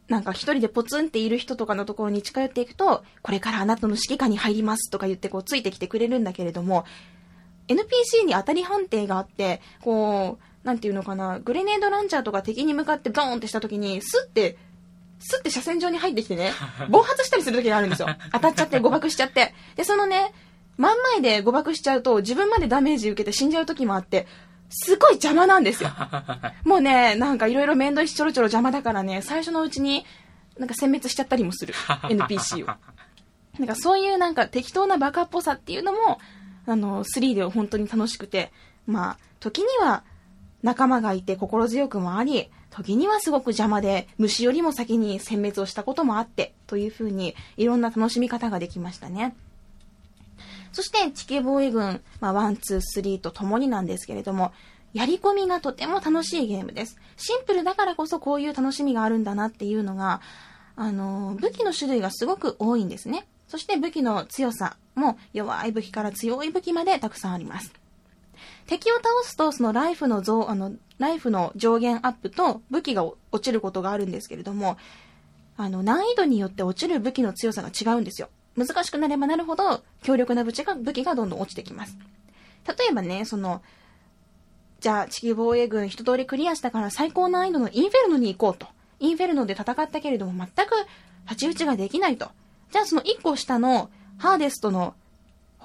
[0.07, 6.85] なんか一人でポツンっている人とかのところに近寄っていくと、これからあなたの指揮下に入りますとか言ってこうついてきてくれるんだけれども、
[7.67, 14.57] NPC に当たり判定があって、こう、なんていうのかな、グレネードランチャーとか敵に向かってドーンってした時に、スッて、
[15.19, 16.53] スッて車線上に入ってきてね、
[16.89, 18.07] 暴発したりする時があるんですよ。
[18.31, 19.53] 当たっちゃって誤爆しちゃって。
[19.75, 20.33] で、そのね、
[20.77, 24.25] 真ん前で誤爆しちゃうと自分までダメージ受けて死んじゃう時もあって、
[24.69, 25.91] すごい邪魔なんですよ。
[26.65, 30.03] もうね、なんかいろいろ面倒いしちょろちょろ邪魔だからね、最初のうちに
[30.57, 31.75] なんか殲滅しちゃったりもする。
[32.09, 32.75] NPC を。
[33.59, 36.19] なんかそういうなんか適当なバカっぽさっていうのも、
[36.65, 38.51] あの、3では本当に楽しくて、
[38.87, 40.03] まあ、時には
[40.65, 49.35] 仲間がいて心強くもあり、時にはすごく邪魔で、虫よりも先に殲滅をしたこともあって、という風に、いろんな楽しみ方ができましたね。
[50.71, 54.53] そして地球防衛軍、まあ、1、2、3と共になんですけれども、
[54.91, 56.97] やり込みがとても楽しいゲームです。
[57.15, 60.19] シンプルだからこそこういう楽しみがあるんだなっていうのが、
[60.75, 63.27] あの、武器の種類がすごく多いんですね。
[63.47, 67.71] そして武器の強さも弱い武器から強い武器までたくさんあります。
[68.67, 74.77] 敵を倒すと、そのライフの増、あの、ライフの上限アップと武器が落ちることがあるんですけれども、
[75.57, 78.29] あの、難易度によって落ちる武器の強さが違うんですよ。
[78.57, 81.97] 難しくなればなるほど、強力な武器が武器がどんどん落ちてきます。
[82.67, 83.61] 例えばね、その、
[84.79, 88.67] じゃあ地球防衛軍一通りクリアしたから最高難易度のインフェルノに行こうと。
[88.99, 90.75] インフェルノで戦ったけれども全く
[91.25, 92.29] 太刀打ちができないと。
[92.71, 94.95] じゃあその一個下のハーデストの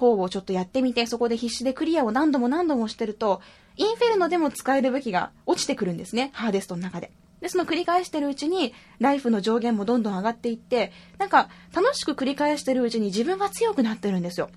[0.01, 3.41] 方をちょっとやってみて、そこで必死でクリアを何度も何度もしてると、
[3.77, 6.31] インフェルノでも使える武器が落ちてくるんですね。
[6.33, 7.11] ハーデストの中で。
[7.39, 14.49] で、その繰り返してるうちに、ライフの上限もどんどん上がっていって、なんか、楽しく繰り返してるうちに自分は強くなってるんですよ。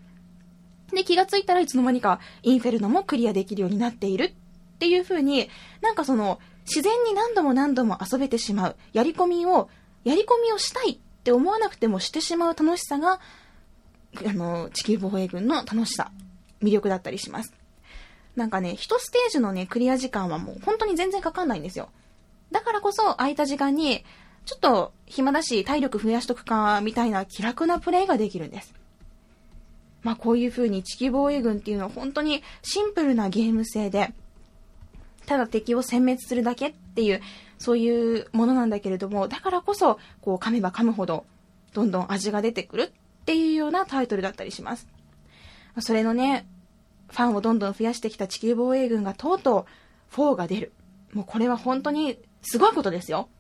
[0.93, 5.49] で、気がついたらいつの間にか、インフェルノもクリアできるようになっているっていう風に、
[5.81, 9.69] なんかその、自然に何度も何度も遊べてしまう、やり込みを、
[10.05, 13.21] やり込みをしたいって思わなくてもしてしまう楽しさが、
[14.27, 16.11] あの、地球防衛軍の楽しさ、
[16.63, 17.53] 魅力だったりします。
[18.37, 21.89] なんかね、一ステージのね、クリア時間はもう本当に全然かかんないんですよ。
[22.51, 24.05] だからこそ空いた時間に、
[24.45, 28.75] ちょっと暇だし体力増やしとくか、みたいな気楽なプレイができるんです。
[30.03, 34.13] まあこういう風に地球防衛軍っていうのは本当にシンプルなゲーム性で、
[35.27, 37.23] ただ敵を殲滅するだけっていう、
[37.59, 41.25] そういうものなんだけれども、だからこそ、こう噛めば噛むほど、
[41.73, 42.93] どんどん味が出てくる
[43.25, 44.87] っていうようなタイトルだったりします。
[45.81, 46.47] それのね、
[47.11, 49.67] ファンをどんどん増やしてきた地球防衛軍がとうと
[50.13, 50.73] う4が出る。
[51.15, 53.31] もうこれは本当にすごいことですよ。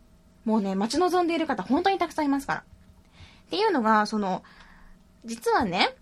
[0.46, 2.60] もうね、待ち望んでいる方本当にたくさんいますから。
[2.60, 2.64] っ
[3.50, 4.42] ていうのが、その、
[5.26, 5.94] 実はね、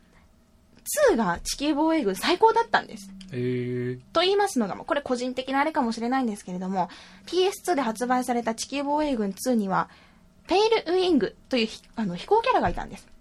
[1.13, 3.11] 2が地球防衛軍最高だったんです。
[3.33, 6.89] へと言いますのが、これ個人的なあれかもしれないんですけれども、
[7.27, 9.89] PS2 で発売された地球防衛軍2には、
[10.47, 13.12] ペイルウィングというあの飛行キャラがいたんです。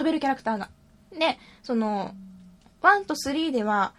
[0.00, 0.70] 飛べるキャラクターが。
[1.12, 2.14] で、その、
[2.80, 3.92] 1と3では、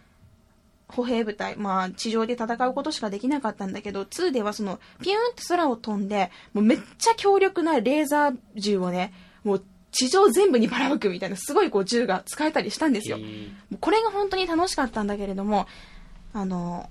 [0.88, 13.20] 歩兵部隊、まあ、地上で戦うことしかできなかったんだけど、2ではその、ピューンって空を飛んで、もうめっちゃ強力なレーザー銃をね、もう地上全部にばらまくみたいな、すごいこう銃が使えたりしたんですよ。
[13.80, 15.68] これが本当に楽しかったんだけれども、
[16.34, 16.90] あの、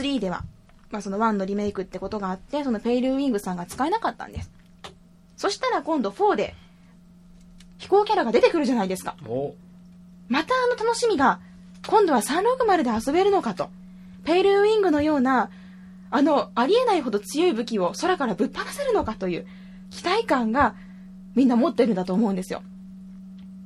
[0.00, 0.44] 3では、
[0.90, 4.50] まあその1のリメイクってことがあって、そのペイルウィングさんが使えなかったんです。
[5.36, 6.54] そしたら今度4で、
[7.78, 9.16] 飛行キャラが出てくるじゃないですか。
[10.28, 11.40] またあの楽しみが、
[11.86, 13.70] 今度は360で遊べるのかと。
[14.24, 15.50] ペイルウィングのような、
[16.10, 19.46] あの、ありえないほど強い武器を空からぶっ放せるのかという
[19.90, 20.74] 期待感が
[21.34, 22.62] みんな持ってるんだと思うんですよ。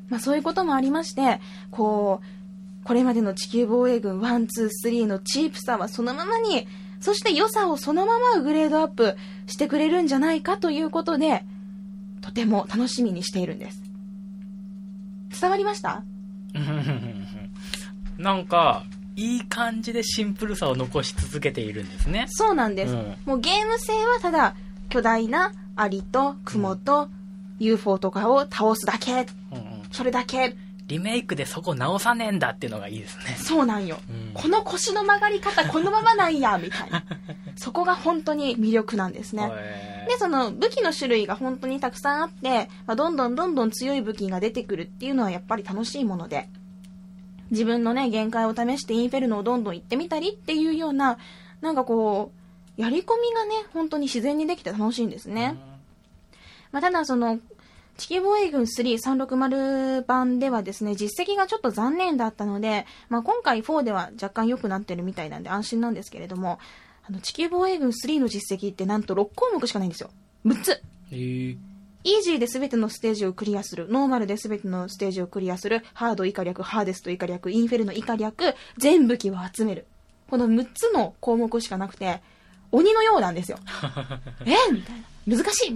[0.08, 6.66] まあそういうこともありまして、こう、これまでの地球防衛軍1、2、3のチープさはそのままに、
[7.00, 11.44] そして良さをそのままグレードアップしてくれるんじゃないかということで、
[12.20, 13.82] とても楽しみにしているんです。
[15.38, 16.02] 伝わりました？
[18.18, 18.84] なんか、
[19.16, 22.26] いい感じでシンプルさを残し続けているんですね。
[22.28, 22.92] そうなんです。
[22.92, 24.54] うん、もうゲーム性はただ、
[24.88, 27.08] 巨大なアリと雲と
[27.58, 30.56] UFO とかを倒すだけ、うんうん、それだけ
[30.90, 33.36] リメイクでそこ直さねえんだっていうのがいいですね。
[33.38, 37.04] そうなんよ、うん、この腰の曲がり方このままなんやみたいな。
[37.56, 39.48] そこが本当に魅力なんですね。
[40.08, 46.48] でその武器の種類が本当にたくさんあって、まあ、どんどんどんどん強い武器が出てくるっていうのはやっぱり楽しいもので。
[47.52, 51.18] 自分のね限界を試してインフェルノをどんどん行ってみたりっていうような
[51.60, 52.30] なんかこ
[52.78, 55.70] うやり込みがね本当に自然にできて楽しいんですね、うん。
[56.72, 57.40] まあ、ただその、
[58.00, 66.58] 地球防衛軍3360版ではですね、実績がちょっと残念だったので、まあ、今回4では若干良くなってるみたいなんで安心なんですけれども、
[67.06, 70.10] あの、地球防衛軍3の実績ってなんと6項目しかないんですよ。
[70.46, 70.82] 6つ。
[71.12, 71.56] えー、
[72.04, 73.86] イージーで全てのステージをクリアする。
[73.90, 75.84] ノーマルで全てのステージをクリアする。
[75.92, 79.86] ハード以下略、ハーデスト以下略、インフェルノ以下略、全武器を集める。
[80.30, 82.22] この6つの項目しかなくて、
[82.72, 83.58] 鬼のようなんですよ。
[84.46, 85.36] えみたいな。
[85.36, 85.74] 難しい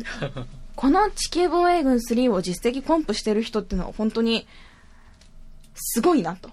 [0.77, 4.47] この地球防衛軍3を実績コンプしてる人っていうのは本当に
[5.75, 6.51] すごいなと。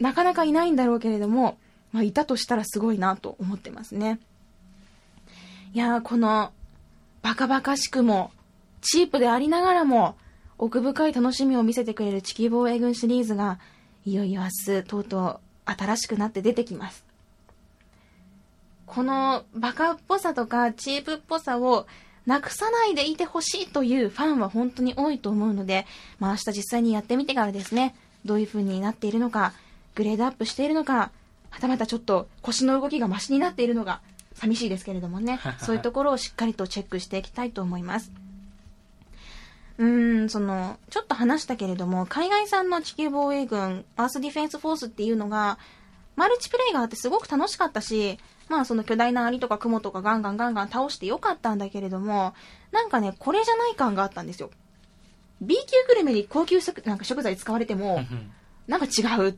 [0.00, 1.58] なかなかいないんだろうけれども、
[1.92, 4.20] まあ、いたとしたらすごいなと思ってますね。
[5.72, 6.52] いやー、この
[7.22, 8.30] バカバカしくも
[8.80, 10.16] チープでありながらも
[10.56, 13.58] 奥深い楽しみを見せてくれる地球防衛軍シリーズが
[14.04, 17.04] いよいよ明日とうとう新しくなって出てきます。
[18.86, 21.86] このバカっぽさとかチープっぽさを
[22.28, 25.86] なくさないでいてほしいというファンは本当に多いと思うので、
[26.18, 27.94] まあ明日実際にやってみてからですね、
[28.26, 29.54] どういう風になっているのか、
[29.94, 31.10] グレードアップしているのか、
[31.48, 34.02] はたまたちょっと腰の動きがマシになっているのが
[34.34, 38.12] 寂しいですけれどもね、そういうところをしっかりとチェックしていきたいと思います。
[39.78, 45.58] うーん、その、ちょっと話したけれども、海外産の地球防衛軍、アースディフェンスフォースっていうのが、
[46.14, 52.34] マルチプレイがあってすごく楽しかったし、まあその巨大なアリとかクモとかガンガンガンガン倒してよかったんだけれども、
[52.72, 54.50] なんかね、これじゃない感があったんですよ。
[55.40, 58.00] B 級グルメに高級食なんか食材使われても、
[58.66, 59.34] なんか違うっ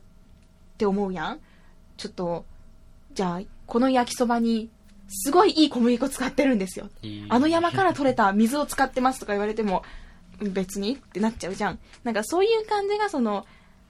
[0.77, 1.39] て思うやん
[1.97, 2.45] ちょっと、
[3.13, 4.69] じゃあ、この焼きそばに、
[5.09, 6.89] すごいいい小麦粉使ってるんですよ。
[7.29, 9.83] あの山から取れた水を使ってますとか言われても、
[10.39, 11.79] 別にってなっちゃうじゃん。
[12.03, 13.45] なんかそういう感じがその、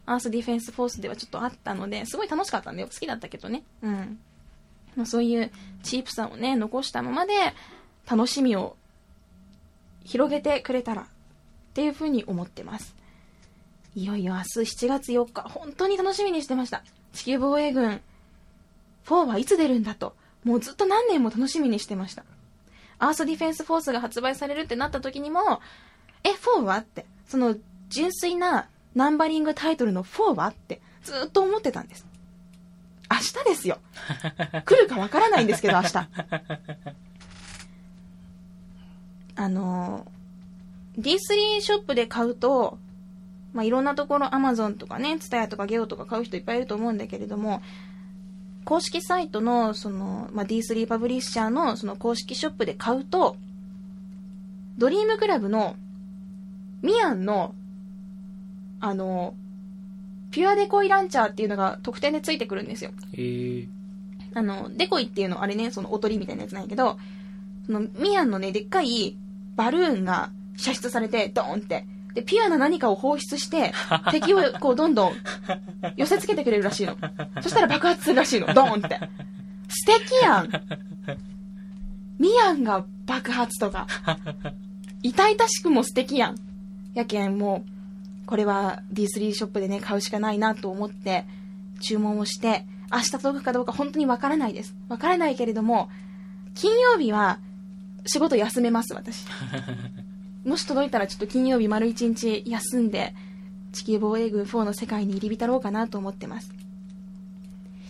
[0.05, 2.87] アースディフェンスフォースではちょっとあったので、すごい楽しかったんだよ。
[2.87, 3.63] 好きだったけどね。
[3.83, 4.19] うん。
[4.95, 5.51] まあそういう
[5.83, 7.33] チープさをね、残したままで、
[8.09, 8.75] 楽しみを
[10.03, 11.05] 広げてくれたら、っ
[11.73, 12.95] ていうふうに思ってます。
[13.95, 16.83] いよいよ明日7月4日、本当に楽しみにしてました。
[17.13, 18.01] 地球防衛軍
[19.05, 22.23] 4はいつ出るんだと、もうずっと何年も楽しみにしてました。
[22.99, 25.61] アースディフェンスフォースが発売されるってなった時にも、
[26.23, 27.55] え、4はって、その
[27.89, 32.05] 純粋なナンバリングタイトルの4はって、ずっと思ってたんです。
[33.11, 33.79] 明日ですよ。
[34.65, 36.07] 来るかわからないんですけど、明日。
[39.35, 40.07] あの、
[40.97, 42.77] D3 ショップで買うと、
[43.53, 47.61] まあ、いろんなところ、Amazon とかね、TSUTAYA とか GEO とか買う人いっぱいいると思うんだけれども、
[48.63, 53.35] 公式サイトの、その、まあ、D3 パブリッシャーの、その公式ショップで買うと、
[54.77, 55.75] ドリームクラブの、
[56.81, 57.55] ミアンの、
[58.79, 59.35] あの、
[60.31, 62.91] ピュアデコイランチャーっていうのが特典でついてくるんですよ。
[63.13, 63.67] えー、
[64.33, 66.97] あの、デコイっていうの、あれね、そのおとりみたいなやつなんやけど、
[67.65, 69.17] その、ミアンのね、でっかい
[69.55, 71.85] バルーンが射出されて、ドーンって。
[72.13, 73.73] で、ピュアな何かを放出して、
[74.11, 75.13] 敵をこう、どんどん
[75.95, 76.97] 寄せつけてくれるらしいの。
[77.41, 78.99] そしたら爆発するらしいの、ドーンって。
[79.69, 80.49] 素敵やん
[82.19, 83.87] ミアンが爆発とか。
[85.03, 86.35] 痛々しくも素敵やん。
[86.93, 87.80] やけん、もう、
[88.25, 91.25] これは D3 ショップでね、買うしかないなと思って、
[91.81, 94.75] 注文をして、明日届くかどうか本当にわからないです。
[94.89, 95.89] わからないけれども、
[96.55, 97.39] 金曜日は
[98.05, 99.25] 仕事休めます、私。
[100.45, 103.15] もし届いたらちょっと金曜日丸一日休んで、
[103.71, 106.51] 地球防衛軍4の世界に入り浸ろうかなと思ってます。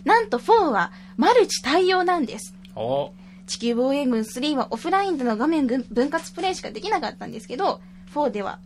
[0.04, 2.54] なんと4はマルチ対応なんです。
[2.74, 3.12] お
[3.46, 7.80] 地球防衛軍3はオフラインでの画面分分割プレイしかできなかったんですけど、
[8.14, 8.60] 4では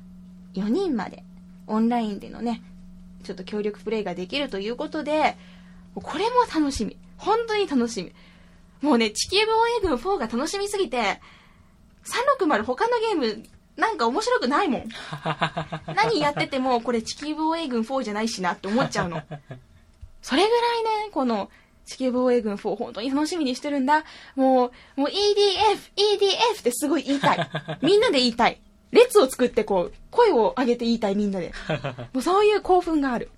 [0.54, 1.24] 4人まで
[1.66, 2.62] オンラインでのね、
[3.24, 5.36] ちょっと協力プレイができるということで、
[5.94, 6.96] これも楽しみ。
[7.16, 8.12] 本当に楽しみ。
[8.82, 9.52] もうね、地球防
[9.84, 11.20] 衛軍4が楽しみすぎて、
[12.38, 13.42] 360他のゲーム
[13.76, 14.88] なんか面白くないもん。
[15.94, 19.22] 何やってても、これ地球防衛軍4じゃないしなって思っちゃうの。
[20.22, 21.50] それぐらいね、この
[21.84, 24.04] 地球防衛軍4本当に楽しみにしてるんだ。
[24.34, 25.12] もう、もう EDF、
[25.96, 27.50] EDF ってすごい言いたい。
[27.82, 28.60] みんなで言いたい。
[28.92, 31.52] 列を作ってこう、声を上げて言いたいみんなで。
[32.12, 33.30] もうそういう興奮がある。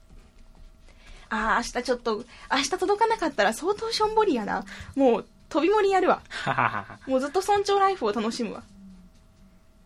[1.31, 4.65] ああ、明日ちょっと、明日届かなかったら相当しょんぼりやな。
[4.95, 6.23] もう、飛び盛りやるわ。
[7.07, 8.63] もうずっと村長ライフを楽しむわ。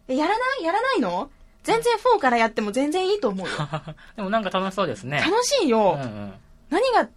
[0.09, 0.65] え、やらない？
[0.65, 1.31] やらないの？
[1.63, 3.53] 全然4からやっても全然いいと思うよ。
[4.17, 5.21] でもなんか楽しそうですね。
[5.21, 5.97] 楽しいよ。
[5.97, 6.35] うんうん。
[6.71, 7.09] 何が、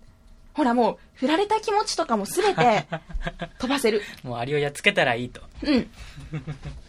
[0.56, 2.86] ほらもう、振られた気持ちとかもすべて
[3.60, 4.02] 飛ばせる。
[4.24, 5.42] もうアリをやっつけたらいいと。
[5.64, 5.90] うん。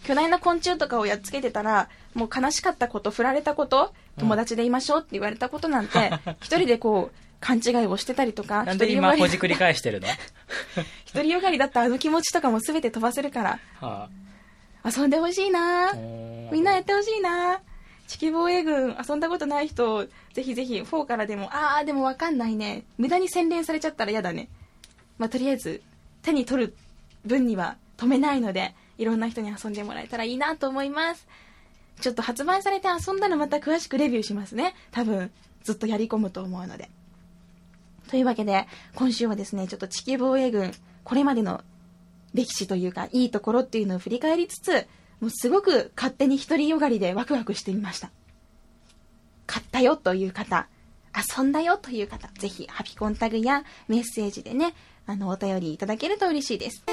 [0.05, 10.07] 巨大な昆虫とかをやっつけてたら、もう悲しかったこと、振られたこと、友達でいましょうって言われたことなんて、 一人でこう、勘違いをしてたりとか、なんで今ほじくり返してるの？
[11.13, 14.09] 独りよがりだったあの気持ちとかもすべて飛ばせるから、は
[14.85, 15.93] 遊んでほしいな。
[16.53, 17.61] みんなやってほしいな
[18.07, 22.85] 地球防衛軍遊んだことない人、ぜひぜひ4からでも、あーでもわかんないね。
[22.99, 24.49] 無駄に洗練されちゃったら嫌だね。
[25.19, 25.83] まあ、とりあえず、
[26.23, 26.77] 手に取る
[27.25, 31.27] 分には止めないので、いろんな人に遊んでもらえたらいいなと思います。
[32.01, 34.75] ちょっと発売されて遊んだらまた詳しくレビューしますね。
[34.93, 35.31] 多分、
[35.65, 36.91] ずっとやり込むと思うので。
[38.09, 40.73] というわけで、今週はですね、ちょっと地球防衛軍、
[41.03, 41.63] これまでの
[42.35, 44.87] 歴史というか、いいところっていうのを振り返りつつ、
[45.21, 48.11] もうすごく勝手に独りよがりでワクワクしてみました。
[49.47, 50.69] 買ったよという方、
[51.39, 54.75] 遊んだよという方、ぜひハピコンタグやメッセージでね、
[55.07, 56.85] あの、お便りいただけると嬉しいです。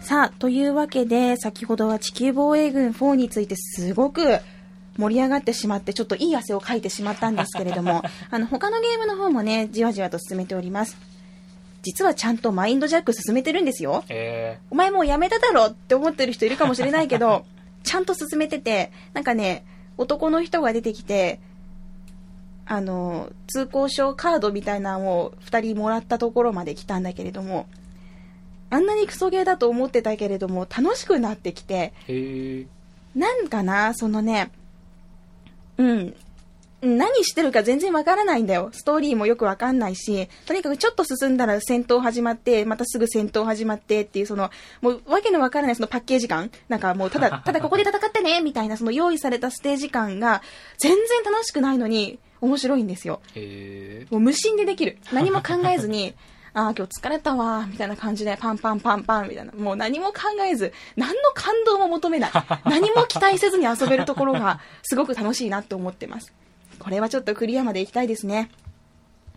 [0.00, 4.38] さあ、というわけで、先ほどは地球防衛軍4についてすごく
[4.96, 10.96] 盛り上がってしまって、ちょっといい汗をかいてしまったんですけれども、 あの、他のゲームの方もね、じわじわと進めております。
[11.86, 14.02] 実はちゃんとマインドジャック進めてるんですよ。
[14.08, 17.44] えお前もうやめただろって思ってる人いるかもしれないけど、
[17.84, 19.64] ちゃんと進めてて、なんかね、
[19.96, 21.38] 男の人が出てきて、
[22.64, 27.68] あの、通行証カードみたいなのを二人もらったところまで来たんだけれども、
[28.68, 31.92] あんなにクソゲーだと思ってたけれども、楽しくなってきて。
[33.14, 34.50] なんかな、そのね、
[35.78, 36.16] うん。
[36.86, 38.70] 何してるか全然わからないんだよ。
[38.72, 50.42] ストーリーもよくわかんないし、とにかくちょっと進んだら戦闘始まって、またすぐ戦闘始まってっていう、その、もうわけのわからないそのパッケージ感なんかもうただ、 ただここで戦ってねみたいなその用意されたステージ感が
[50.78, 53.20] 全然楽しくないのに面白いんですよ。
[54.10, 54.98] もう無心でできる。
[55.12, 56.14] 何も考えずに、
[56.56, 59.52] ああ、今日疲れたわ、みたいな感じで、パンパンパンパン、みたいな。
[59.52, 62.30] もう何も考えず、何の感動も求めない。
[62.64, 66.32] 何も期待せずに遊べるところが、すごく楽しいなって思ってます。
[66.78, 68.50] これはちょっとクリアまで行きたいですね。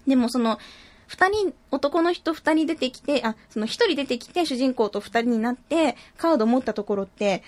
[0.08, 0.60] でもその、
[1.08, 7.42] 二人、男の人二人出てきて、あ、その一人出てきて、主人公と二人になって、カード持ったところって、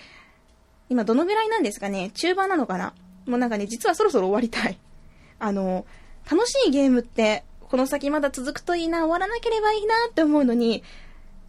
[0.88, 2.10] 今どのぐらいなんですかね？
[2.14, 2.92] 中盤なのかな？
[3.26, 4.78] もうなんかね、実はそろそろ終わりたい。
[5.38, 5.86] あの、
[6.30, 10.82] 楽しいゲームって、この先まだ続くといいな、終わらなければいいなって思うのに、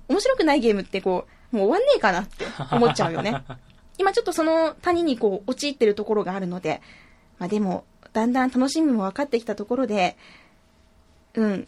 [0.08, 3.44] 面白くないゲームってこう、もう終わんねえかなって思っちゃうよね。
[3.98, 6.82] 今ちょっとその谷にこう、陥ってるところがあるので、
[7.40, 10.16] まあでも、だんだん楽しみも分かってきたところで、
[11.34, 11.68] うん、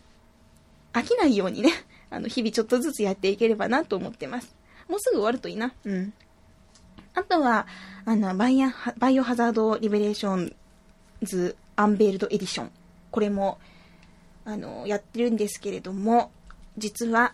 [0.93, 1.71] 飽きないようにね、
[2.09, 4.55] あの、日々ちょっとずつやっていければなと思ってます。
[4.87, 5.73] もうすぐ終わるといいな。
[5.83, 6.13] うん。
[7.15, 7.65] あとは、
[8.05, 10.55] あの、バイア、バイオハザードリベレーション
[11.23, 12.71] ズアンベールドエディション。
[13.09, 13.57] これも、
[14.43, 16.31] あの、やってるんですけれども、
[16.77, 17.33] 実は、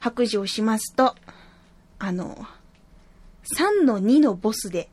[0.00, 1.14] 白状しますと、
[1.98, 2.46] あの、
[3.56, 4.90] 3の2のボスで、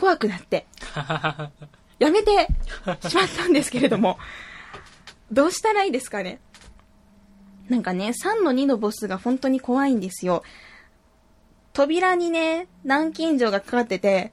[0.00, 0.66] 怖くなって、
[1.98, 2.48] やめて
[3.08, 4.18] しまったんですけれども、
[5.30, 6.40] どうしたらいいですかね。
[7.68, 10.42] なんかね、3の2のボスが本当に怖いんですよ。
[11.72, 14.32] 扉にね、南京錠がかかってて、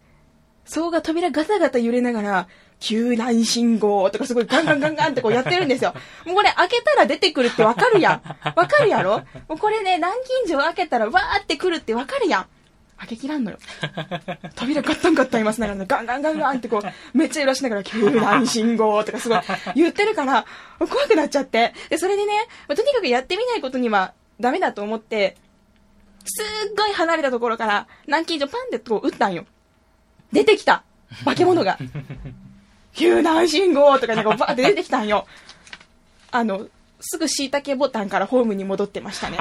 [0.65, 2.47] そこが扉ガタガタ揺れながら、
[2.79, 5.93] 救難信号とかすごいガンガンガンガンってこうやってるんですよ。
[6.25, 8.49] もうこれ開けたら出てくるってわかるやん。
[8.55, 9.19] わかるやろ？
[9.47, 10.13] もうこれね、南
[10.45, 12.47] 京錠開けたらわーって来るってわかるやん。
[12.97, 13.57] 開けきらんのよ。
[14.55, 19.41] 扉ガッタンガッタンいますながら、ガンガンガンガンってこう、めっちゃ揺らしながら、救難信号とかすごい
[19.75, 20.45] 言ってるから、
[20.79, 21.73] 怖くなっちゃって。
[21.89, 22.33] で、それでね、
[22.67, 25.37] まとにかくやってみないことにはダメだと思って、
[26.25, 29.45] すっごい離れたところから、南京錠パンってこう撃ったんよ。
[30.31, 30.83] 出てきた
[31.23, 31.77] 化け物が。
[32.93, 35.27] 救難信号とかなんかバーって出てきたんよ。
[36.31, 36.67] あの、
[36.99, 39.37] すぐ椎茸ボタンからホームに戻ってましたね。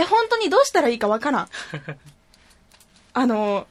[0.00, 1.48] え、本当にどうしたらいいかわからん。
[3.12, 3.66] あの、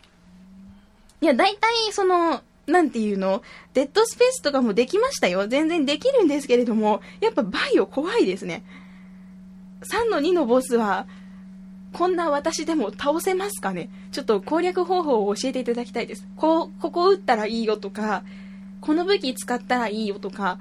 [1.22, 3.42] いや、大体、その、なんていうの、
[3.74, 5.48] デッドスペースとかもできましたよ。
[5.48, 8.64] 全然できるんですけれども、やっぱバイオ怖いですね。
[9.82, 11.08] 3の2のボスは、
[11.94, 13.90] こんな私でも倒せますかね？
[14.12, 16.28] ちょっと攻略方法を教えていただきたいです。
[16.36, 18.24] こう、ここ撃ったらいいよとか、
[18.82, 20.60] この武器使ったらいいよとか、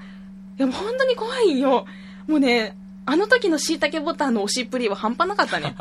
[0.58, 1.84] いや、もう本当に怖いよ。
[2.26, 2.74] もうね、
[3.11, 5.74] あの時の椎茸ボタンの押しっぷりは半端なかったね。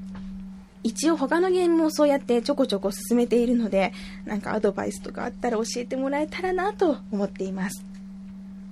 [0.84, 3.94] 一応他のゲームもそうやってちょこちょこ進めているので、
[4.26, 7.86] なんかアドバイスとかあったら教えてもらえたらなと思っています。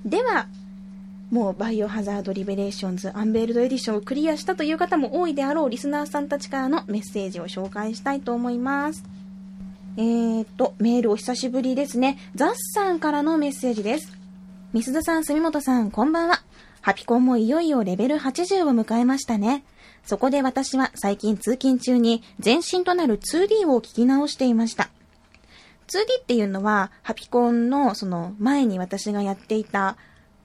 [0.05, 0.47] では、
[1.31, 9.05] もうバイオハザードリベレーションズアンベールドエディションをクリアしたという方も多いであろうリスナーさんたちからのメッセージを紹介したいと思います。
[9.97, 12.19] えーと、メールお久しぶりですね。
[12.35, 14.19] ザッさんからのメッセージです。
[14.75, 16.43] みすずさん、住本さん、こんばんは。
[16.81, 19.65] ハピコンもいよいよレベル80を迎えましたね。
[20.05, 24.91] そこで私は最近通勤中に前身となる 2D を聞き直していました。
[25.89, 29.97] 2D っていうのは、ハピコンのその前に私がやっていた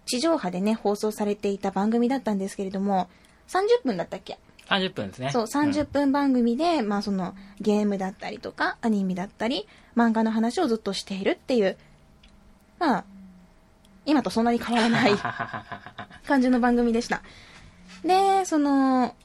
[0.05, 3.07] 地上波でね、放送されていた番組だったんですけれども、
[3.47, 5.29] 30分だったっけ？30分ですね。
[5.31, 11.77] そう、30分番組で、まあそのゲームだったりとか、アニメだったり、漫画の話をずっとしているっていう、
[12.79, 13.05] まあ、
[14.05, 15.11] 今とそんなに変わらない
[16.27, 17.21] 感じの番組でした。
[18.03, 19.15] で、その、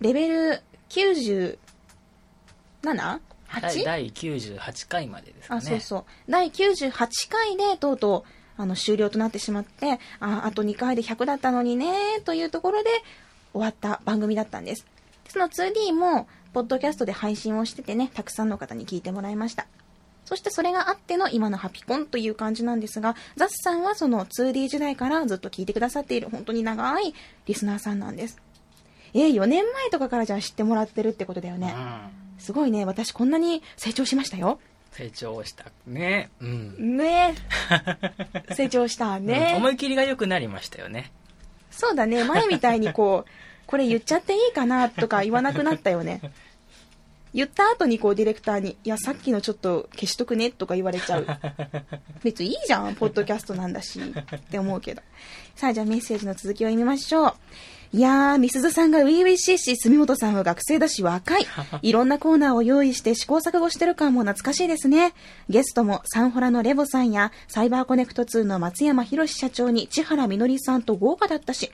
[0.00, 1.58] レベル 97?8?
[3.60, 5.58] 第第98回までですかね。
[5.58, 6.04] あ、そうそう。
[6.28, 8.24] 第98回でとうと
[8.58, 12.90] う、あの、終了となってしまって、あ、あと2回で100だったのにね、というところで
[13.52, 14.86] 終わった番組だったんです。
[15.28, 19.66] その 2D も、ポッドキャストで配信をしててね、たくさんの方に聞いてもらいました。
[20.24, 27.14] そしてそれがあっての今のハピコンという感じなんですが、ザスさんはその 2D 時代からずっと聞いてくださっている本当に長い
[27.46, 28.40] リスナーさんなんです。
[29.12, 31.74] えー、4年前とかからじゃあ知ってもらってるってことだよね。
[31.76, 32.24] うん。
[32.38, 34.58] すごいね、私こんなに成長しましたよ。
[34.92, 35.66] 成長した。
[35.86, 36.30] ね。
[36.40, 36.96] うん。
[36.96, 37.34] ね
[38.54, 39.54] 成長したうんね。
[39.56, 41.12] 思い切りが良くなりましたよね。
[41.70, 43.30] そうだね、前みたいにこう、
[43.66, 46.20] これ言っちゃっていいかなとか言わなくなったよね。
[47.34, 51.26] 言った後にこうディレクターに、いや、さっきのちょっと消しとくねとか言われちゃう。
[52.22, 55.02] 別にいいじゃん、ポッドキャストなんだし、って思うけど。
[55.56, 57.34] さあ、じゃあメッセージの続きを読みましょう。
[57.92, 61.46] いやー、みすずさんが初々しいし、住本さんは学生だし若い。
[61.82, 65.12] いろんなコーナーを用意して試行錯誤してる感も懐かしいですね。
[65.48, 71.72] ゲストもサンホラのレボさんや、サイバーコネクト2の松山博社長に千原みのりさんと豪華だったし。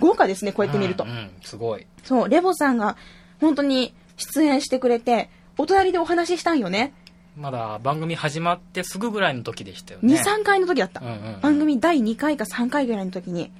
[0.00, 1.04] 豪華ですね、こうやって見ると。
[1.04, 1.86] うん、うんすごい。
[2.04, 2.96] そう、レボさんが
[3.40, 6.92] 本当に出演してくれて、お隣でお話ししたんよね。
[7.36, 10.14] まだ番組始まってすぐぐらいの時でしたよね。
[10.14, 11.00] 2、3回の時だった。
[11.00, 13.50] うんうんうん番組第2回か3回ぐらいの時に、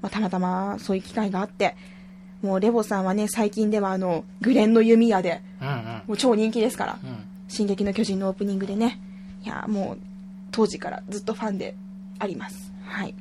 [0.00, 1.76] まあ、たまたまそういう機会があって、
[2.42, 5.74] もうレボさんはね、最近ではあの、グレンの弓矢で、うんうん。
[6.06, 7.24] もう超人気ですから、うん。
[7.48, 9.00] 進撃の巨人のオープニングでね、
[9.44, 9.98] いや、もう、
[10.50, 11.74] 当時からずっとファンで
[12.18, 12.72] あります。
[12.86, 13.14] はい。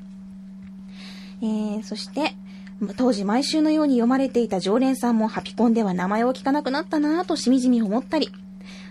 [1.41, 2.35] えー、そして、
[2.95, 8.31] 当時毎週のように読まれていた常連さんもハピコンでは名前を聞かなくなったなぁとしみじみ思ったり、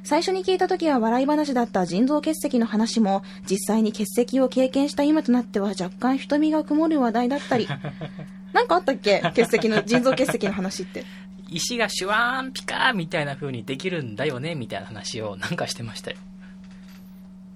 [0.05, 7.67] 最初に聞いた時は笑い話だった腎臓結石の話も、実際に結石を経験した今となっては若干瞳が曇る話題だったり、
[8.53, 9.23] なんかあったっけ？
[9.35, 11.05] 結石の、腎臓結石の話って。
[11.49, 16.19] 石がシュワーンピカーみたいな風にできるんだよねみたいな話をなんかしてましたよ。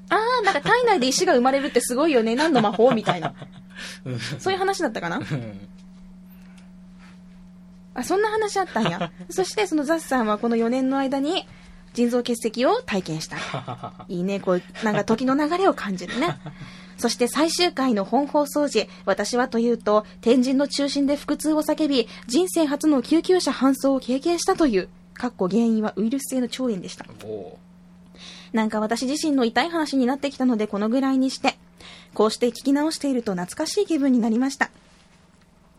[0.09, 2.35] あー、なんか体内で石が生まれるってすごいよね。
[2.35, 3.35] 何の魔法みたいな。
[4.07, 5.19] うんそういう話だったかな？
[5.19, 5.69] うん
[7.95, 9.13] あ、そんな話あったんや。
[9.31, 11.47] そしてそのザスさんはこの4年の間に
[11.95, 13.37] 腎臓結石を体験した。
[14.09, 16.39] いいね、こう、なんか時の流れを感じるね。
[16.99, 27.05] そして最終回の本放送時、私はというと、天神の中心で腹痛を叫び、人生初の救急車搬送を経験したという、かっこ原因はウイルス性の腸炎でした。
[27.25, 27.59] お
[28.53, 31.57] なんか私自身の痛い話になってきたのでこのぐらいにして、
[32.15, 34.71] こうして聞き直していると懐かしい気分になりました。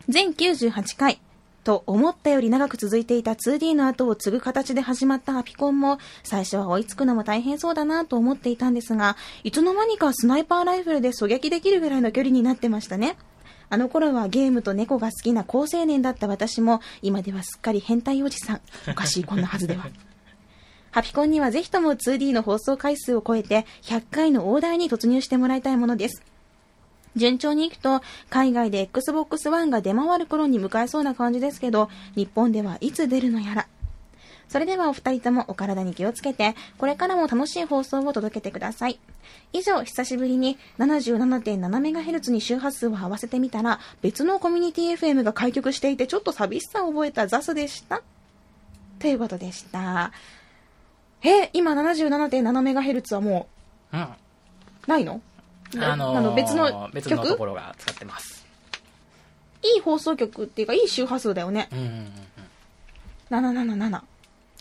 [0.10, 1.20] 全98回
[1.64, 13.18] と思ったより長く続いていた 2D の後を継ぐ形で始まったアピコンも最初は追いつくのも大変そうだなと思っていたんですが、いつの間にかスナイパーライフルで狙撃できるぐらいの距離になってましたね。
[13.70, 18.62] あの頃はゲームと猫が好きな高青年だった私も今ではすっかり変態おじさん。
[18.90, 19.88] おかしいこんなはずでは。
[20.92, 26.22] ハピコンにはぜひとも 2D の放送回数を超えて100回の大台に突入してもらいたいものです。
[27.16, 33.68] 順調にいくと、海外で Xbox One が出回る頃に迎えそうな感じですけど、日本ではいつ出るのやら。
[34.50, 39.00] それではお二人ともお体に気をつけて、これからも楽しい放送を届けてください。
[39.52, 48.04] 以上、久しぶりに 77.7MHz に周波数を合わせてみたら、別のコミュニティ FM が開局していてちょっと寂しさを覚えたザスでした。
[49.00, 50.12] ということでした。
[51.24, 53.48] え、今 77.7MHz はも
[53.92, 54.02] うん。
[54.02, 54.08] う、
[54.88, 55.22] ないの？
[55.80, 58.46] あのー別の別のと曲ころが使ってます。
[59.64, 61.70] いい放送局っていうか、いい周波数だよね。
[61.72, 63.70] うんうんうんうん。
[63.80, 64.02] 777。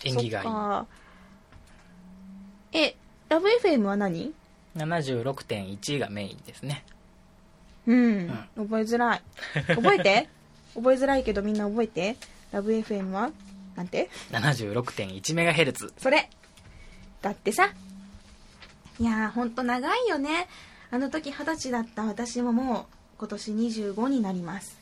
[0.05, 0.87] 縁起が
[2.73, 2.97] いいえ、
[3.29, 4.33] ラブ FM は何
[4.77, 6.85] ？76.1がメインですね。
[7.87, 9.23] うん、覚えづらい。
[9.75, 10.29] 覚えて？
[10.75, 12.17] 覚えづらいけどみんな覚えて？
[12.53, 13.31] ラブ FM は？
[13.75, 15.93] なんて？76.1MHz。
[15.99, 16.31] それ
[17.21, 17.73] だってさ。
[19.01, 20.47] いやー、ほんと長いよね。
[20.93, 22.85] あの時二十歳だった私ももう
[23.19, 24.79] 今年25になります。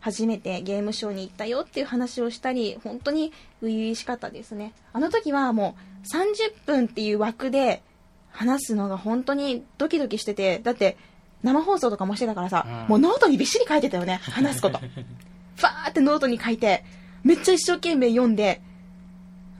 [0.00, 3.32] 初めてゲームショーに行ったよっていう話をしたり、本当に
[3.62, 4.74] 初々しかったですね。
[4.92, 5.74] あの時はも
[6.04, 7.82] う30分っていう枠で
[8.30, 10.98] 話すのが本当にドキドキしてて、だって
[11.42, 14.80] 生放送とかもしてたからさ、うんもうノートにびっしり書いてたよね、話すこと。
[15.56, 16.84] ファーってノートに書いて、
[17.22, 18.60] めっちゃ一生懸命読んで、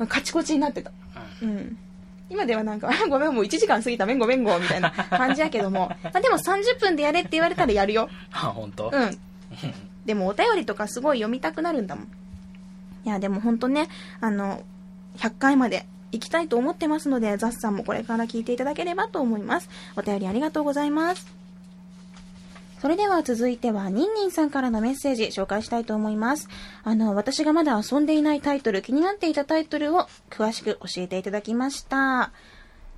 [0.07, 0.93] カチコチになってた。
[1.41, 1.79] うん。
[2.31, 8.09] 今ではなんか、あ ごめん、もう1時間過ぎた、めんごめんご、みたいな感じやけども、 まあでも30分でやれって言われたらやるよ。
[8.33, 8.91] あ、本当。
[8.93, 9.19] うん。
[10.07, 12.09] でもお便りとかすごい読みたくなるんだもん。
[13.05, 13.89] いや、でもほんとね、
[14.21, 14.63] あの、
[15.19, 19.69] 100回まで行きたいと思ってますので、ザスさんもこれから聞いていただければと思います。
[19.97, 21.44] お便りありがとうございます。
[22.85, 26.51] それでは続いては、ニンニンさんからのメッセージ紹介したいと思います。
[26.83, 32.31] あの、私がまだ遊んでいないタイトル、気になっていたタイトルを詳しく教えていただきました。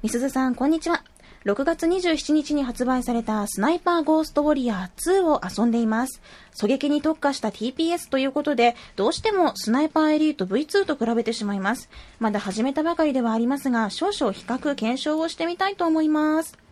[0.03, 1.05] みすずさん、こんにちは。
[1.45, 6.20] 6月27日に発売されたスナイパーゴーストウォリアー2を遊んでいます。
[6.61, 11.89] 狙撃に特化した TPS ということで、どうしてもスナイパーエリート V2 と比べてしまいます。
[12.18, 16.65] まだ始めたばかりではありますが、少々比較検証をしてみたいと思います。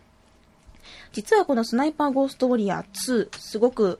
[1.13, 3.99] 実はこのスナイパーゴーストウォリアー2、すごく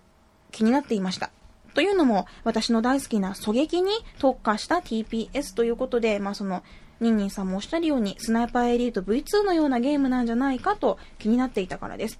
[0.51, 1.31] 気になっていました。
[1.73, 6.63] というのも、私の大好きな狙撃に特化した TPS ということで、まあその、
[7.01, 12.19] ニンニンさんもおっしゃるように、スナイパーエリート V2 のようなゲームなんじゃないかと気になっていたからです。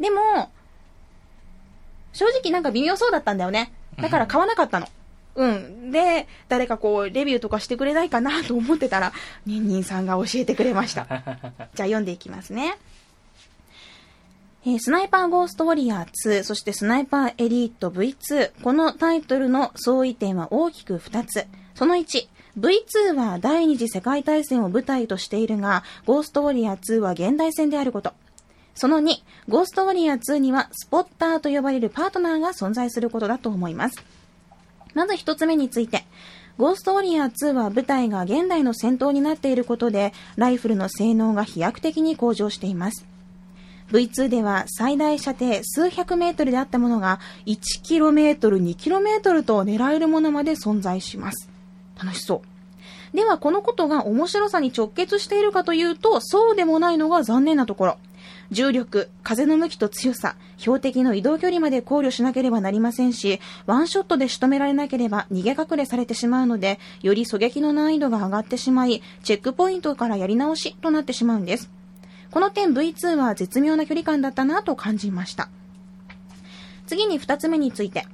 [0.00, 0.50] でも、
[2.12, 3.72] 正直なんか微妙そうだったんだよね。
[4.00, 4.88] だから買わなかったの。
[5.34, 5.90] うん。
[5.90, 9.12] で、誰かこう、レビューとかしてくれないかなと思ってたら、
[9.46, 11.06] ニンニンさんが教えてくれました。
[11.08, 12.76] じゃあ読んでいきますね。
[14.64, 18.62] えースナイパーゴーストウォリアー2、そしてスナイパーエリート V2。
[18.62, 21.46] このタイトルの相違点は大きく2つ。
[21.74, 28.12] その1、V2 は第二次世界大戦を舞台としているが、ゴーストウォリアー2は現代戦であること。
[28.76, 29.16] その2、
[29.48, 33.96] ゴーストウォリアー2にはスポッターと呼ばれるパートナーが存在することだと思います。
[34.94, 36.04] まず一つ目について、
[36.56, 43.10] ゴーストウォリアー2は舞台が現代の戦闘になっていることで、ライフルの性能が飛躍的に向上しています。
[43.92, 51.48] V2 では最大射程数百メートルであったものが 1km、2km と狙えるものまで存在します。
[52.02, 52.42] 楽しそ
[53.12, 53.16] う。
[53.16, 57.98] ではこのことが面白さに直結しているかというと、そうでもないのが残念なところ。
[58.50, 71.81] 重力、風の向きと強さ、標的の移動距離まで考慮しなければなりませんし、ワンショットで仕留められなければ逃げ隠れされてしまうので、より狙撃の難易度が上がってしまい、チェックポイントからやり直しとなってしまうんです。
[72.32, 75.50] この点 V2 は絶妙な距離感だったなと感じました。
[76.86, 78.06] 次に二つ目について。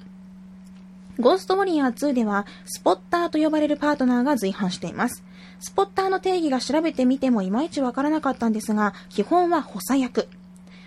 [1.20, 5.22] ゴーストウォリアー2では、スポッターと呼ばれるパートナーが随伴しています。
[5.60, 10.28] スポッターの定義が調べてみてもいまいちわからなかったんですが、基本は補佐役。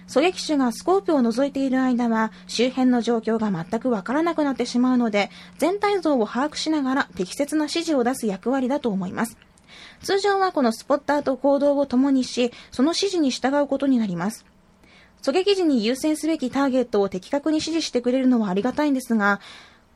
[0.09, 9.37] 狙撃手がスコープを覗いている間は、周辺の状況が全くわからなくなってしまうので、全体像を把握しながら適切な指示を出す役割だと思います。
[10.01, 14.45] 通常はこのスポッターと行動を共にし、その指示に従うことになります。
[15.23, 19.39] 狙撃時に優先すべきターゲットを的確に指示してくれるのはありがたいんですが、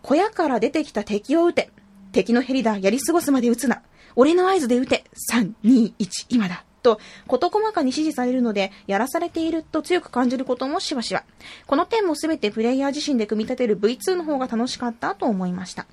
[0.03, 1.71] 小屋から出てきた敵を撃て。
[2.11, 3.82] 敵のヘリだ、やり過ごすまで撃つな。
[4.15, 5.03] 俺の合図で撃て。
[5.34, 6.63] 3、2、1、今だ。
[6.84, 11.23] と、事細かに指示されるので、やらされていると強く感じることもしばしば。
[11.65, 15.88] この点もすべてプレイヤー自身で組み立てる V2 の方が楽しかったと思いました。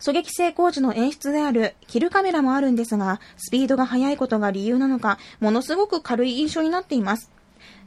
[0.00, 7.30] 狙撃成功時の演出であるキルカメラもあるんですが、スピードが速いことが理由なのか、ものすごく軽い印象になっています。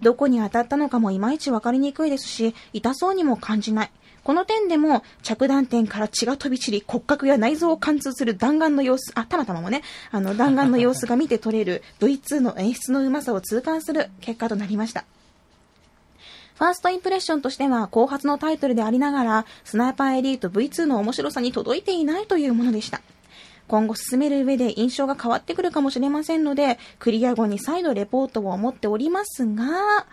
[0.01, 3.91] どこに当たったのかもいまいちわかりにくいですし、痛そうにも感じない。
[4.23, 9.81] この点でも、着弾点から血が飛び散り、骨格や内臓を貫通する弾丸の様子、あ、たまたまもね、
[10.11, 15.05] あの、弾丸の様子が見て取れる V2 の演出のうまさを痛感する結果となりました。
[16.61, 23.01] ファーストインプレッションとしては、後発のタイトルでありながら、スナイパーエリート V2 の面白さに届いていないというものでした。
[23.67, 30.05] 今後進める上で印象が変わってくるかもしれませんので、クリア後に再度レポートを持っておりますが、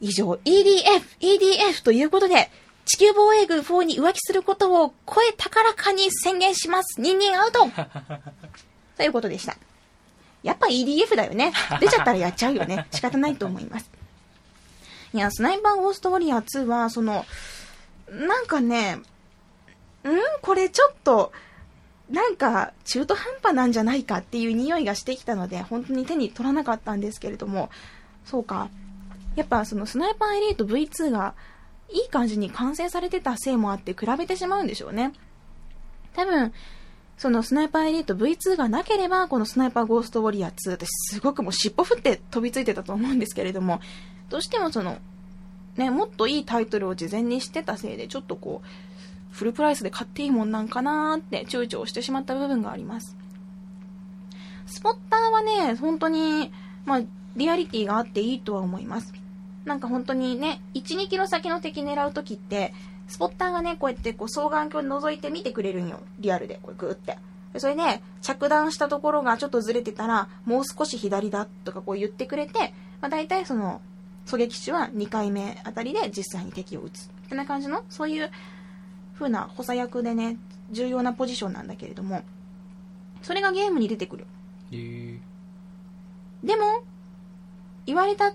[0.00, 2.50] 以上、EDF、EDF ということで、
[2.84, 7.00] 地球防衛軍4に浮気することを声高らかに宣言します。
[7.00, 7.68] ニンニンアウト
[8.96, 9.56] ということでした。
[10.42, 11.52] やっぱ EDF だよね。
[11.80, 12.88] 出ちゃったらやっちゃうよね。
[12.90, 13.99] 仕方ないと思います。
[15.12, 17.24] いや、スナイパーゴーストウォリアー2は、その、
[18.10, 19.02] なんかね、ん？
[20.42, 21.32] これちょっと、
[22.10, 27.70] なんか中途半端なんじゃないかっていう匂いがしてきたので、本当に手に取らなかったんですけれども、
[28.24, 28.68] そうか。
[29.36, 31.34] やっぱそのスナイパーエリート V2 が
[31.88, 35.12] いい感じに完成されてたせいもあって比べてしまうんでしょうね。
[36.14, 36.52] 多分、
[37.16, 43.80] そのスナイパーエリート V2 がなければ、このスナイパーゴーストウォリアー2ってすごくもう尻尾振って飛びついてたと思うんですけれども、
[44.30, 44.98] どうしてもその、
[45.76, 48.68] ね、もっといいタイトルを事前にしてたせいで、ちょっとこう、
[49.30, 53.16] フルプライスで買っていいもんなんかなーって躊躇してしまった部分があります。
[54.66, 56.52] スポッターはね、本当に、
[56.84, 57.00] まあ、
[57.36, 59.12] リアリティがあっていいとは思います。
[59.64, 62.72] なんか本当にね、1、2キロ先の敵狙うときって、
[63.08, 66.00] スポッターがね、こうやってこう双眼鏡覗いて見てくれるんよ。
[66.20, 67.18] リアルで、これグーって。
[67.58, 73.80] それで、着弾したところがちょっとずれてたら、もう少し左だとかこう言ってくれて、まあ、大体その、
[74.30, 77.06] 狙撃手は2回目あたりで実際に敵を撃つ。
[77.06, 78.30] ってな感じの、そういう
[79.14, 80.36] 風な補佐役でね、
[80.70, 82.22] 重要なポジションなんだけれども、
[83.22, 84.26] それがゲームに出てくる。
[84.70, 85.18] へー
[86.44, 86.82] でも、
[87.86, 88.32] 言われた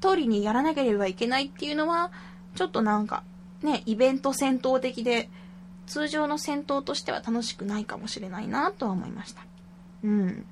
[0.00, 2.12] 通りにやらなければいけないっていうのは、
[2.54, 3.24] ちょっとなんか、
[3.62, 5.28] ね、イベント戦闘的で、
[5.86, 9.42] 通常の戦闘としては楽しくないかもしれないなとは思いました。
[10.04, 10.46] うん。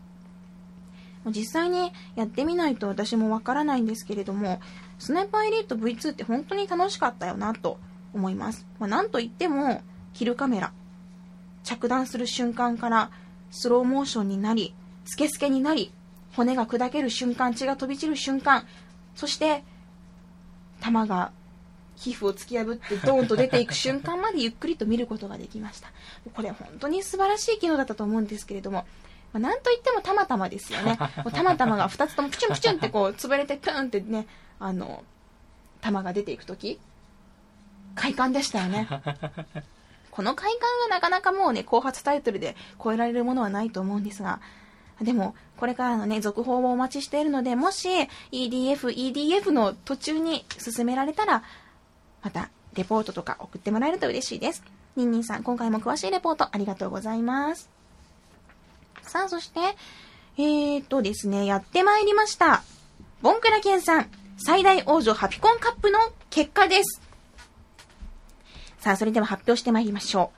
[1.31, 4.61] 実際にやってみないと私もわからないんですけれども、
[4.99, 7.79] スナイパーエリート V2 って本当に楽しかったよなと
[8.13, 8.67] 思います。
[8.79, 10.73] まあ、なんといっても、キルカメラ。
[11.65, 13.11] 着弾する瞬間から
[13.51, 14.75] スローモーションになり、
[15.05, 15.93] スケスケになり、
[16.35, 18.65] 骨が砕ける瞬間、血が飛び散る瞬間、
[19.15, 19.65] そして、
[20.81, 21.33] 弾が
[21.97, 25.91] 皮膚を突き破ってドーンと出ていく瞬間までゆっくりと見ることができました。
[26.33, 28.87] これ本当に素晴らしい機能だったと思うんですけれども、
[29.33, 30.99] まあ、なんといってもたまたまですよね。
[31.33, 34.27] たまたまが2つともプチュンプチュンってこう潰れてプーンってね、
[34.59, 35.05] あの、
[35.81, 36.81] 弾が出ていくとき
[37.95, 38.89] 快感でしたよね。
[40.11, 44.41] この快感はなかなかもうね、後発タイトルで超えられるものはないと思うんですが、
[45.01, 47.89] でも、これからのね、続報をお待ちしているので、もし
[48.33, 51.45] EDF、EDF の途中に進められたら、
[52.23, 54.63] また、レポートとか送ってもらえると嬉しいです。
[54.97, 57.78] ニンニンさん、今回も詳しいレポートありがとうございます。
[59.09, 59.61] さあ、そして、
[60.37, 62.63] えーとですね、やってまいりました。
[63.23, 65.99] ボンクラケンさん、最大王女ハピコンカップの
[66.31, 67.01] 結果です。
[68.79, 70.31] さあ、それでは発表してまいりましょ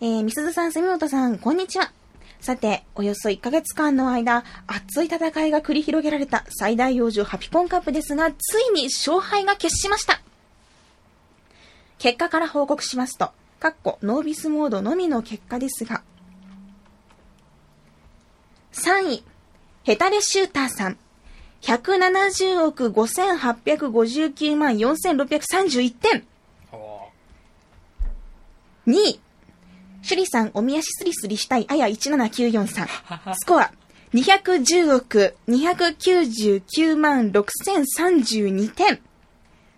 [0.00, 0.04] う。
[0.04, 1.92] えー、みすずさん、住本さん、こんにちは。
[2.40, 10.22] さて、およそ1ヶ月間の間、熱い戦いが繰り広げられた最大王女ハピコンカップですが、ついに勝敗が決しました。
[11.98, 16.02] 結果から報告しますと、かっこノービスモードのみの結果ですが、
[18.72, 19.24] 3位、
[19.82, 20.98] ヘタレシューターさん。
[21.62, 26.24] 170億5859万4631点。
[28.86, 29.20] 2位、
[30.02, 32.88] シュリさん、おみやしすりすりしたい、あや1794さん。
[33.34, 33.72] スコア、
[34.14, 39.00] 210億299万6032点。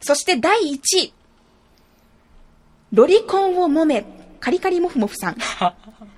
[0.01, 1.13] そして第1位、
[2.93, 4.05] ロリコンを揉め、
[4.39, 5.37] カリカリモフモフさん。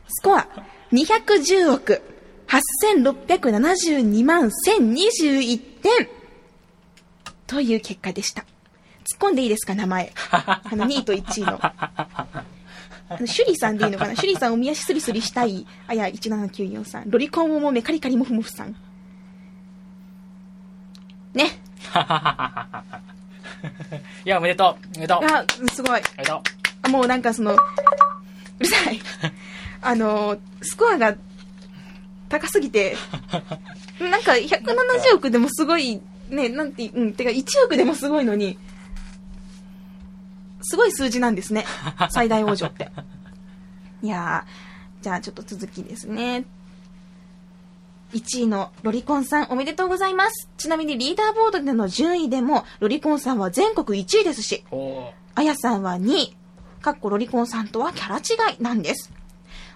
[0.09, 0.49] スコア、
[0.93, 2.03] 210億
[2.49, 6.09] 8672万1021点。
[7.47, 8.43] という結果でした。
[8.43, 8.45] 突
[9.17, 10.13] っ込んでいいですか、名前。
[10.31, 11.59] あの、2位と1位の。
[11.63, 14.17] あの、シュリさんでいいのかな？
[14.17, 17.11] シュリさんおみやしすりすりしたい、あや1794さん。
[17.11, 18.75] ロリコンをもめカリカリモフモフさん。
[21.35, 21.61] ね。
[24.25, 24.87] いや、おめでとう。
[24.97, 25.19] おめでとう。
[25.19, 26.01] おめあ、すごい。
[26.17, 26.43] でと
[26.83, 27.59] あもうなんかその、う
[28.59, 29.01] るさい。
[29.83, 31.15] あの、スコアが
[32.35, 32.97] 高すぎて、
[34.01, 38.59] なんか170億でもすごい、ね、なんて、うん、てか1億でもすごいのに、
[40.63, 41.65] すごい数字なんですね。
[42.11, 42.91] 最大王女って。
[44.03, 46.45] いやー、じゃあちょっと続きですね。
[48.13, 50.49] 1位のロリコンさんおめでとうございます。
[50.57, 54.65] ちなみにリーダーボードでの順位でも、ロリコンさんは全国1位ですし、
[55.37, 56.37] あやさんは2位。
[56.81, 59.13] かっこロリコンさんとはキャラ違いなんです。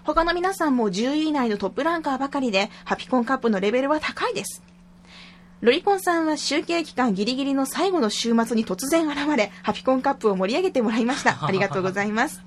[0.03, 4.63] 他の皆さんも10位以内のトップランカーばかりで、ハピコンカップのレベルは高いです。
[5.61, 11.37] ロリコンさんは集計期間ギリギリの最後の週末に突然現れ、ハピコンカップを盛り上げてもらいました。
[11.45, 12.41] ありがとうございます。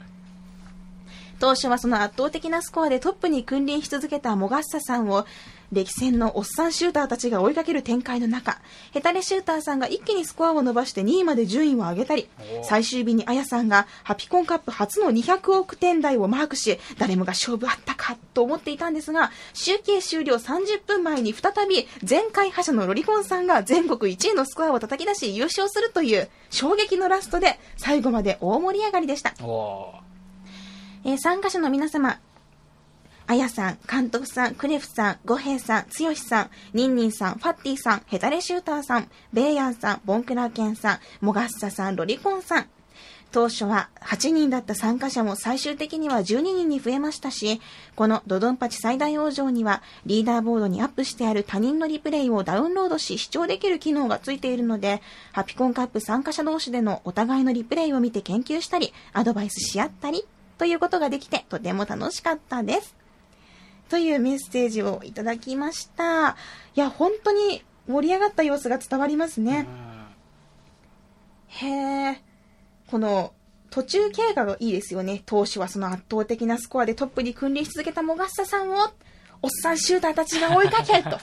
[1.39, 5.27] 当初はその圧倒的なスコアでトップに君臨し続けたモガッサさんを、
[5.73, 8.61] 歴戦のおっさんシューターたちが追いかける展開の中、
[8.93, 12.29] ヘタレシューターさんが一気にスコアを伸ばして2位まで順位を上げたり、
[12.63, 29.35] 最終日にアヤさんがハピコンカップ初の200億点台をマークし、誰もが勝負あったかと思っていたんですが、集計終了30分前に再び前回覇者のロリコンさんが全国1位のスコアを叩き出し優勝するという衝撃のラストで最後まで大盛り上がりでした。
[31.05, 32.21] えー参加者の皆様、
[33.27, 42.67] あやさん、監督さん、クレフさん、ゴヘイさん、つよしさん、ニンニンさん、ファッティさん、ヘタレシューターさん、ベイヤンさん、ボンクラーケンさん、モガッサさん、ロリコンさん。
[43.33, 47.63] 当初は8人だった参加者も最終的には12人に増えましたし、
[47.97, 55.01] このドドンパチ最大王城にはリーダーボードにアップしてある他人のリプレイをダウンロードし視聴できる機能がついているので、
[55.33, 60.27] ハピコンカップ参加者同士でのお互いのリプレイを見て研究したり、アドバイスし合ったり、
[60.59, 63.02] ということができてとても楽しかったです。
[63.93, 66.31] というメッセージをいただきました。
[66.75, 69.67] いや、本当に盛り上がった様子が伝わりますね。
[71.49, 71.67] へ
[72.13, 72.23] え。
[72.87, 73.35] この、
[73.69, 75.23] 途中経過がいいですよね。
[75.27, 78.77] 当初はその圧倒的なスコアでトップに君臨し続けたモガッサさんを、
[79.43, 81.19] おっさんシューターたちが追いかけると。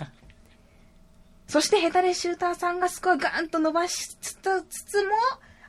[1.49, 5.15] そしてヘタレシューターさんがスコアガーンと伸ばしつつも、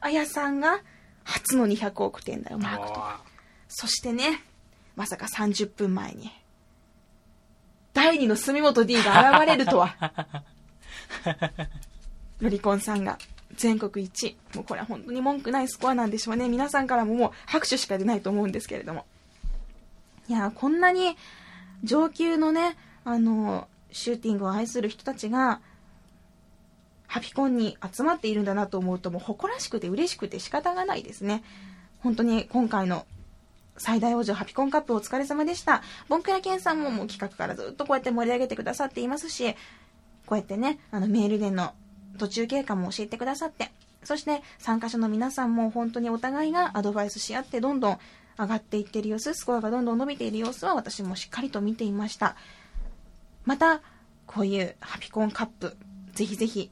[0.02, 0.82] あやさんが
[1.24, 3.02] 初の200億点台をマークと。
[3.68, 4.44] そしてね、
[4.96, 6.30] まさか30分前に、
[7.92, 10.12] 第二の住本 D が現れるとは。
[12.40, 13.18] ロリコンさんが
[13.54, 14.56] 全国一位。
[14.56, 16.48] もうこれは本当に文句ないスコアなんでしょうね。
[16.48, 19.04] 皆さんからももう拍手しか出ないと思うんですけれども。
[20.28, 21.16] いやー、こんなに
[21.82, 25.60] 上級のね、あの、シューティングを愛する人たちが、
[27.10, 31.42] ハピコンに集まっているんだなと思うともう誇らしくて嬉しくて仕方がないですね。
[31.98, 33.04] 本当に今回の
[33.80, 35.82] 最大王者ハピコンカップお疲れ様でした。
[36.06, 39.54] ボンクラケンさんももう企画からずっとこうやって盛り上げてくださっていますし、
[40.26, 41.72] こうやってね、あのメールでの
[42.18, 43.70] 途中経過も教えてくださって、
[44.04, 47.98] そして参加者の皆さんも本当にお互いがアドバイスし合ってどんどん
[48.38, 52.36] 上がっていってる様子、スコアがどんどん伸びている様子は私もしっかりと見ていました。
[53.46, 53.80] また、
[54.26, 55.74] こういうハピコンカップ、
[56.12, 56.70] ぜひぜひ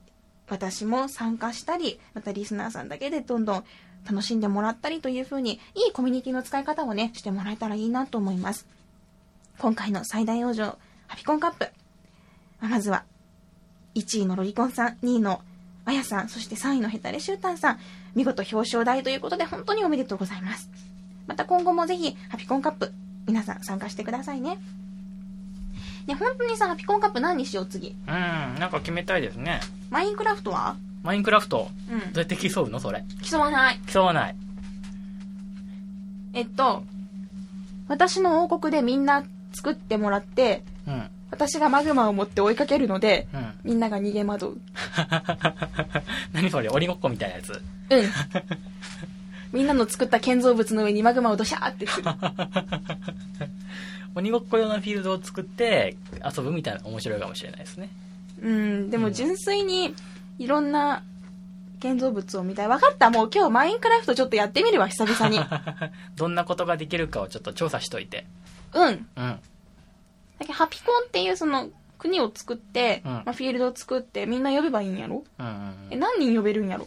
[0.51, 3.65] 私も参加したり、またリスナーさんだけでどんどん
[4.05, 8.67] 楽しんでもらったりという風に、いいコミュニティの使い方をね、してもらえたらいいなと思います。
[9.59, 11.69] 今回の最大王女、ハピコンカップ。
[12.61, 13.05] まずは、
[13.95, 15.43] 1位のロリコンさん、2位の
[15.85, 17.79] あやさん、そして3位のヘタレシュータンさん、
[18.15, 20.69] 見事表彰台ということで本当におめでとうございます。
[21.27, 22.93] また今後もぜひ、ハピコンカップ、
[23.27, 24.59] 皆さん参加してくださいね。
[26.07, 27.91] ね、本当にさ、ハピコンカップ何にしよう次？
[27.91, 29.61] うん、なんか決めたいですね。
[29.91, 30.77] マインクラフトは？
[31.03, 32.01] マインクラフト、うん。
[32.01, 32.81] どうやって競うの？
[32.81, 33.05] それ。
[33.23, 33.81] 競わない。
[33.87, 34.37] 競わない。
[36.35, 36.85] えっと、
[37.89, 41.09] 私の王国でみんな作ってもらって、うん。
[41.31, 43.53] 私がマグマを持って追いかけるので、うん。
[43.65, 44.61] みんなが逃げ惑う。
[46.33, 47.53] 何それ鬼ごっこみたいなやつ。
[47.53, 47.61] うん。
[49.53, 52.09] みんなの作った建造物の上にマグマをドシャーってする。
[54.15, 57.89] 鬼ごっこ用のフィールドを作って遊ぶみたいな面白いかもしれないですね。
[58.43, 59.95] うん、でも純粋に
[60.39, 61.03] いろんな
[61.81, 62.69] 建造物を見たい。
[62.69, 65.41] 分かった、もう今日マインクラフトちょっとやってみるわ、久々に。
[66.17, 68.27] どんなことができるかをちょっと調査しといて。
[68.75, 68.85] うん。
[68.87, 69.05] うん。
[69.17, 69.41] だ
[70.41, 71.69] けどハピコンっていうその
[71.99, 75.25] 国を作って、うんまあ、フィールドを作ってみんな呼べばいいんやろ？
[75.39, 76.87] うんうんえ、何人呼べるんやろ？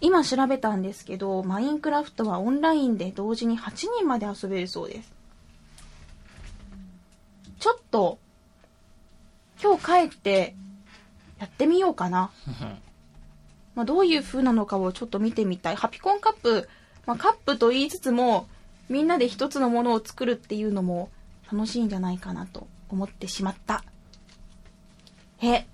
[0.00, 5.12] 今調べたんですけど、マインクラフトはオンラインで同時に8人まで遊べるそうです。
[7.58, 8.18] ちょっと、
[9.62, 10.54] 今日帰って
[11.38, 12.30] やってみようかな。
[13.74, 15.76] まあ、どういう風なのかをちょっと見てみたい。
[15.76, 16.68] ハピコンカップ、
[17.06, 18.48] まあ、カップと言いつつも、
[18.88, 21.10] みんなで一つのものを作るっていうのも
[21.50, 23.84] 楽しいんじゃないかなと思ってしまった。
[25.42, 25.66] え、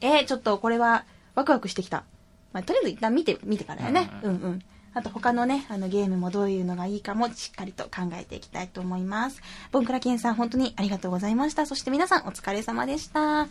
[0.00, 1.04] え、ちょっとこれは
[1.34, 2.04] ワクワクしてきた。
[2.52, 4.10] まあ、とりあえず一旦見て、見てからよね。
[4.22, 4.62] ううんうん。
[4.94, 9.40] あと他のね、あのゲームもどういうのがいいかもしっかりと考えていきたいと思います。
[9.70, 11.64] ボンクラケンさん本当にありがとうございました。
[11.64, 13.48] そして皆さんお疲れ様でした。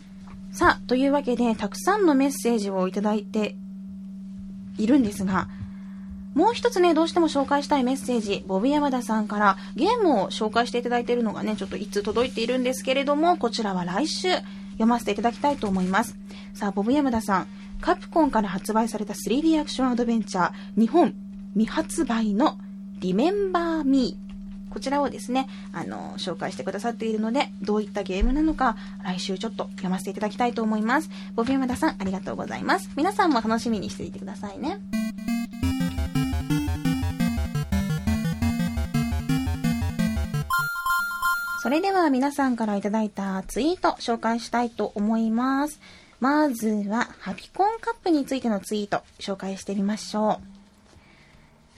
[0.52, 3.56] さあ、というわけで、たくさんのメッセージをいただいて
[4.78, 5.48] いるんですが、
[6.34, 14.28] もう一つね、どうしても紹介したいメッセージ、ボブ山田さんからゲームを紹介していただいているのがね、ちょっと一通届いているんですけれども、こちらは来週
[14.72, 16.16] 読ませていただきたいと思います。
[16.54, 17.48] さあ、ボブ山田さん、
[17.82, 21.14] カプコンから発売された 3D アクションアドベンチャー、日本
[21.54, 22.56] 未発売の
[23.00, 24.16] Remember Me
[24.70, 31.10] こちらをですね、あの、紹介してくださっているので、どういったゲームなのか、来週ちょっと読ませていただきたいと思います。
[31.34, 32.88] ボブ山田さん、ありがとうございます。
[32.96, 34.78] 皆さんも楽しみにしていてくださいね。
[41.62, 45.80] それでは皆さんからいただいたツイート紹介したいと思います。
[46.22, 50.38] まずは、ハピコンカップについてのツイート紹介してみましょ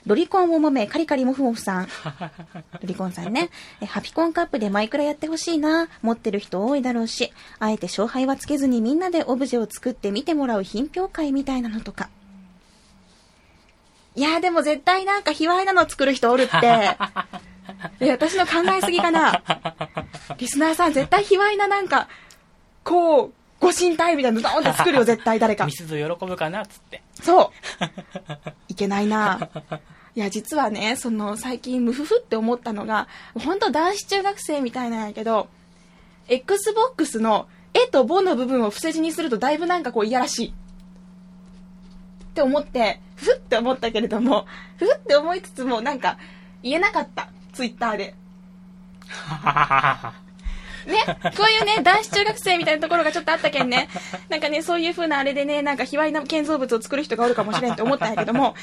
[0.05, 0.09] う。
[0.11, 1.89] ロリコンをもめ、カリカリモフモフさん。
[2.79, 3.49] ロリコンさんね。
[3.81, 5.89] えハピコンカップでマイクラやってほしいな。
[6.03, 12.11] 持ってる人多いだろうし、あえて勝敗はつけずにみんなでオブジェを作って見てもらう品評会みたいなのとか。
[14.15, 16.99] いやーでも絶対なんか卑猥なの作る人おるって。
[18.01, 19.43] え、私の考えすぎかな。
[20.37, 22.09] リスナーさん絶対卑猥ななんか、
[22.83, 25.73] こう、ご神体みたいなのドーンって作るよ、 絶対誰かミ。
[25.73, 27.03] スズ喜ぶかなっつって。
[27.23, 27.51] そう。
[28.69, 29.49] いけないな。
[30.15, 35.49] いや、実はね、その、最近、ムフフって思ったのが、本当男子中学生みたいなんやけど、
[36.29, 40.49] Xbox の、絵とボの部分を伏せ字にするとだいぶなんかこう、いやらしい。
[40.49, 44.47] って思って、ふふって思ったけれども、
[44.77, 46.19] ふふって思いつつも、なんか、
[46.63, 47.31] 言えなかった。
[47.55, 48.15] ツイッターで。
[50.87, 50.97] ね、
[51.37, 53.89] こういうね、男子中学生みたいなところがちょっとあったけんね、
[54.29, 58.55] なんかね、そういう風なあれでね、なんか卑猥な建造物を作る人がおるかもしれんって思ったんやけども、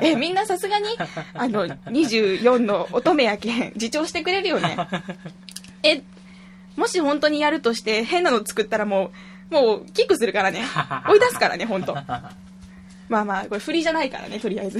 [0.00, 0.86] え、みんなさすがに、
[1.34, 4.76] あの、24の乙女やけん、自重してくれるよね。
[5.82, 6.02] え、
[6.76, 9.10] もし本当にやるとして変なの作ったらも
[9.50, 10.64] う、もうキックするからね。
[11.08, 11.94] 追い出すからね、本当
[13.08, 14.78] まあまあ、これ振りじゃないからね、とりあえず。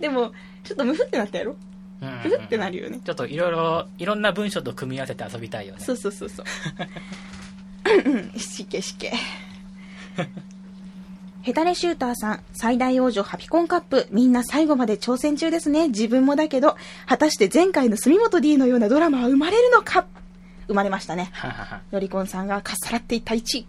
[0.00, 1.56] でも、ちょっとムフってなったやろ？
[2.02, 3.00] うんムフってなるよね。
[3.04, 5.80] ちょっといろいろ、いろんな文章と組み合わせて遊びたいよね。
[5.80, 6.46] そうそうそうそう。
[8.04, 9.12] うん、しけしけ。
[11.42, 15.88] ヘタレシューターさん、最大王女ハピコンカップ、みんな最後まで挑戦中ですね。
[15.88, 16.76] 自分もだけど、
[17.06, 20.06] 果たして前回の住本 D のようなドラマは生まれるのか？
[20.66, 21.30] 生まれましたね。
[21.92, 23.66] よりこんさんがかっさらっていった1位。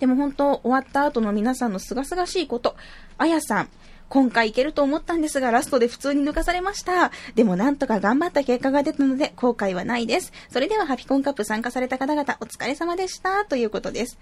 [0.00, 2.76] でも本当、終わった後の皆さんのすがすがしいこと。
[3.16, 3.68] あやさん、
[4.12, 7.10] 今回いけると思ったんですが、ラストで普通に抜かされました。
[7.34, 10.34] でもなんとか頑張った結果が出たので、後悔はないです。
[10.50, 13.46] それではハピコンカップ参加された方々、お疲れ様でした。
[13.46, 14.18] ということです。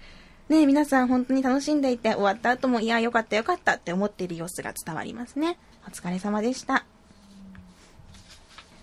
[0.47, 5.57] ね、皆さん本当に楽しんでいて、終わった後も、いや、よかったよかったって思っている様子が伝わりますね。
[5.85, 6.85] お疲れ様でした。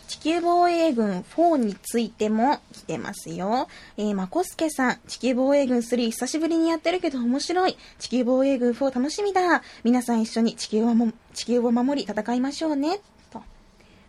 [0.08, 3.68] 地球防衛軍4についても来てますよ。
[3.98, 7.76] えー、まこすけさん、地球防衛軍3久しぶりにやってるけど面白い。
[7.98, 9.62] 地球防衛軍4楽しみだ。
[9.84, 13.00] 皆さん一緒に地球をも地球を守り戦いましょうね。
[13.30, 13.42] と。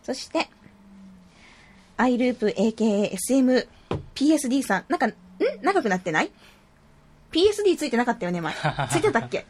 [0.02, 0.48] そして、
[1.98, 3.66] アイループ AKASM
[4.14, 5.14] PSD さん、なんか、ん？
[5.60, 6.30] 長くなってない
[7.30, 8.54] ?PSD ついてなかったよね、前。
[8.90, 9.44] ついてたっけ？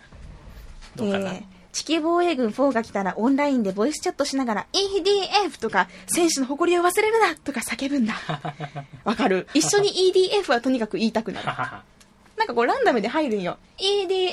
[0.97, 8.15] どうかな、えー地球防衛軍4が来たらオンラインでボイスチャットしながら EDF とか選手の誇りを忘れるなとか叫ぶんだ。
[9.05, 9.47] わかる？
[9.55, 11.47] 一緒に EDF はとにかく言いたくなる。
[12.37, 13.59] なんかこうランダムで入るんよ。
[13.79, 14.31] EDF!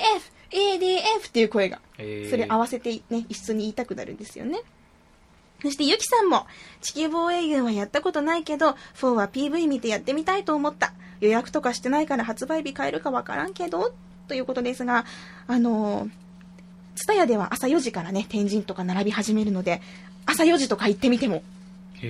[0.52, 1.28] EDF!
[1.28, 1.80] っていう声が。
[1.98, 4.62] えーそれ合わせてね、一緒に言いたくなるんですよね。
[5.62, 6.46] そしてゆきさんも、
[6.82, 10.94] 地球防衛軍はやったことないけど、4は PV 見てやってみたいと思った。
[11.20, 13.94] 予約とかしてないから発売日変えるかわからんけど、
[14.28, 15.06] ということですが、
[15.48, 16.10] あのー、
[16.98, 19.82] ツタヤでは朝4時からね、天神とか並び始めるので、
[20.26, 21.44] 朝4時とか行ってみても
[22.02, 22.08] い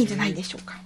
[0.00, 0.80] いんじゃないでしょうか。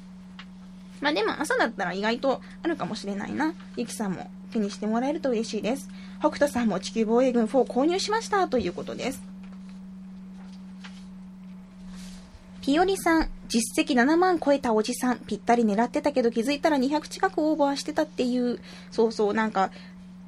[1.01, 3.55] まあでも朝だったら意外とあるかもしれないな。
[3.77, 5.89] ゆきさんも手にしてもらえると嬉しいです。
[6.21, 9.23] 北斗さんも地球防衛軍4購入しましたということです。
[12.63, 18.59] ピオリさん、実績7万超えたおじさん、ぴったり狙ってたけど気づいたら200近くオーバーしてたっていう、
[18.91, 19.71] そうそう、なんか、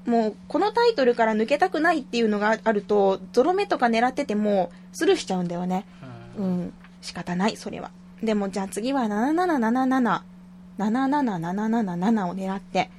[0.08, 5.84] もうこのタイトルから抜けたくないっていうのがあると、ゾロ目とか狙っててもスルーしちゃうんだよね。
[6.38, 7.90] うん、仕方ない、それは。
[8.22, 10.22] でも、じゃあ次は7777、
[10.78, 12.90] 77777を狙って、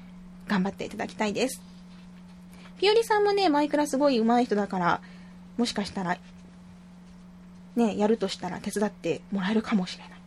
[0.47, 1.61] 頑張っていただきたいです。
[2.77, 5.01] ピオリさんもね、マイクラすごい上手い人だから、
[5.57, 6.17] もしかしたら、
[7.75, 10.19] ね、やるとしたら手伝ってもらえるかもしれない。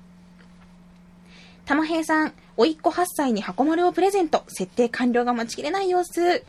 [1.64, 4.44] 玉平さん、おいっ子8歳に箱丸をプレゼント。
[4.48, 6.44] 設定完了が待ちきれない様子。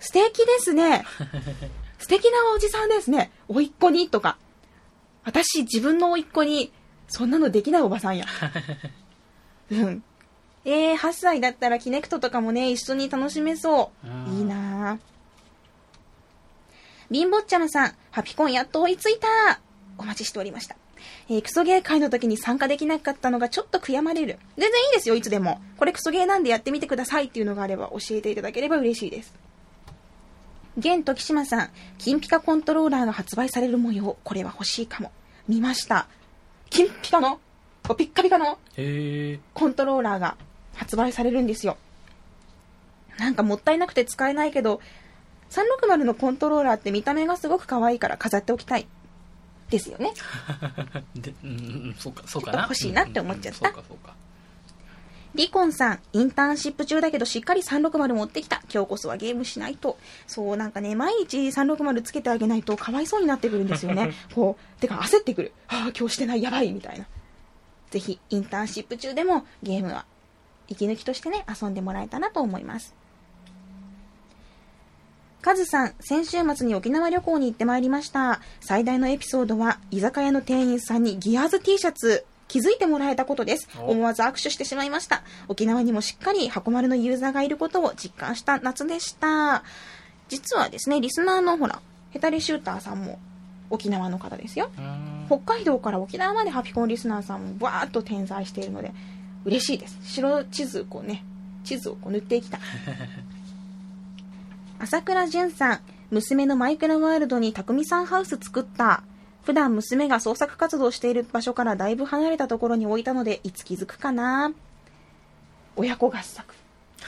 [0.00, 1.04] 素敵ですね。
[1.98, 3.30] 素敵なおじさんですね。
[3.48, 4.36] おいっ子にとか。
[5.24, 6.72] 私、自分のおいっ子に、
[7.08, 8.26] そんなのできないおばさんや。
[9.70, 10.04] うん。
[10.64, 14.06] えー、8歳だったらキネクトとかもね、一緒に楽しめそう。
[14.06, 14.98] うんいいなぁ。
[17.12, 19.60] 貧乏ちゃまさん、ハピコンやっと追いついた
[19.96, 20.76] お待ちしておりました。
[21.28, 24.38] えークソゲー会の時に参加できなかったのがちょっと悔やまれる。
[24.56, 25.60] 全然いいですよ、いつでも。
[25.76, 29.34] これクソゲーなんでやってみてくださいっていうのがあれば教えていただければ嬉しいです。
[30.78, 34.18] 現時島さん、金ピカコントローラーが発売される模様。
[34.22, 35.10] これは欲しいかも。
[35.48, 36.06] 見ました。
[36.68, 37.40] 金ピカの？
[37.88, 38.58] おピッカピカの？
[39.54, 40.36] コントローラーが
[40.74, 41.78] 発売されるんですよ。
[43.18, 44.80] なんかもったいなくて使えないけど、
[45.50, 48.86] 360のコントローラーって見た目がすごく可愛いから飾っておきたい。
[49.70, 50.12] ですよね。
[51.16, 51.52] でうんう
[51.90, 54.14] んそうかそうかな欲しいなって思っちゃったうんうんそうかそうか
[55.36, 58.62] リコンさん、インターンシップ中だけどしっかり360持ってきた。
[58.72, 59.98] 今日こそはゲームしないと。
[60.26, 64.14] そう、なんかね、毎日360つけてあげないとかわいそうになってくるんですよね。
[64.34, 65.52] こう、てか焦ってくる。
[65.68, 67.04] ああ、今日してない、やばい、みたいな。
[67.90, 70.06] ぜひ、インターンシップ中でもゲームは
[70.68, 72.94] 息抜きとしてね、遊んでもらえたらと思います。
[75.42, 78.40] カズさん、先週末に沖縄旅行に行ってまいりました。
[78.60, 83.68] 最大のエピソードは、居酒屋の店員さんにギアーズ T シャツ、気づいてもらえたことです。
[83.80, 85.22] お思わず握手してしまいました。
[85.48, 89.62] 沖縄にもしっかり箱丸のユーザーがいることを実感した夏でした。
[90.28, 91.80] 実はですね、リスナーのほら、
[92.10, 93.18] ヘタレシューターさんも
[93.70, 94.70] 沖縄の方ですよ。
[95.26, 98.92] 北海道から沖縄までハピコンリスナーさんもバーッと点在しているので
[99.44, 101.24] 嬉しいです白地図こうね
[101.64, 102.60] 地図をこう塗っていきたい
[104.78, 105.80] 朝倉淳さん
[106.10, 109.02] 娘のマイクラワールドに匠さんハウス作った
[109.46, 114.52] 普段娘が創作活動している場所からだいぶ離れたところに置いたのでいつ気づくかな？
[115.76, 116.52] 親子合作。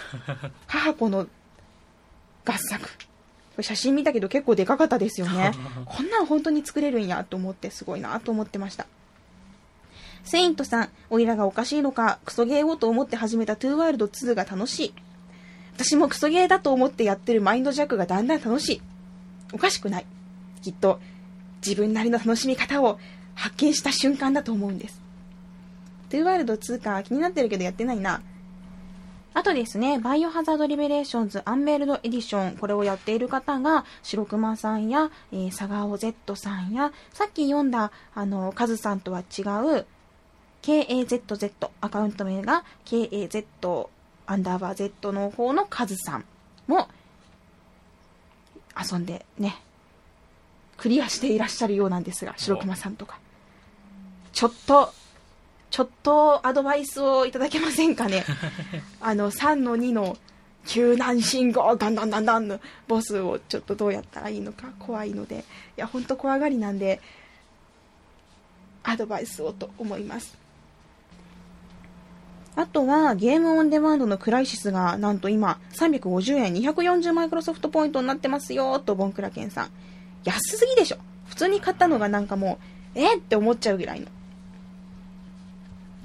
[0.68, 1.26] 母子の
[2.44, 2.88] 合作。
[3.60, 5.50] 写真見たけど結構でかかったですよね。
[5.84, 8.86] こんなん本当に作れるんやと思ってすごいなと思ってました。
[10.22, 14.94] セイントさんおいらがおかしいのかクソゲーをと思って始めたトゥーワイルド2が楽しい。
[15.74, 18.82] 私もクソゲーだと思ってやってるマインドジャックがだんだん楽しい。
[19.52, 20.06] おかしくない。
[20.62, 21.00] きっと
[21.64, 22.98] 自分なりの楽しみ方を
[23.34, 25.00] 発見した瞬間だと思うんです。
[26.08, 28.22] トゥーワイルド2か気になってるけどやってないな。
[29.34, 39.86] あとですね、バイオハザードリベレーションズアンベールドエディション、これをやっている方が、白熊さんや、えー、サガオ Z さんや、さっき読んだ、あの、カズさんとは違う、
[40.62, 43.88] KAZZ、アカウント名が KAZ
[44.26, 46.24] アンダーバー Z の方のカズさん
[46.66, 46.88] も、
[48.76, 49.62] 遊んでね、
[50.78, 53.18] クリアしていらっしゃるようなんですが、白熊さんとか。
[54.32, 54.94] ちょっと、
[55.70, 58.24] ちょっとアドバイスをいただけませんかね。
[59.02, 60.16] あの、3の2の
[60.64, 65.42] 救難信号、ガンガンガンガンのボスをちょっとどうやったらいいのか怖いので、い
[65.76, 67.00] や、ほんと怖がりなんで、
[68.84, 70.38] アドバイスをと思います。
[72.54, 79.70] あとは、ゲームオンデマンドのクライシスが、なんと今、350円240マイクロソフトポイントになってますよ、と、ボンクラケンさん。
[80.28, 80.98] 安すぎでしょ。
[81.26, 82.58] 普通に買ったのがなんかも
[82.94, 84.06] う、えって思っちゃうぐらいの。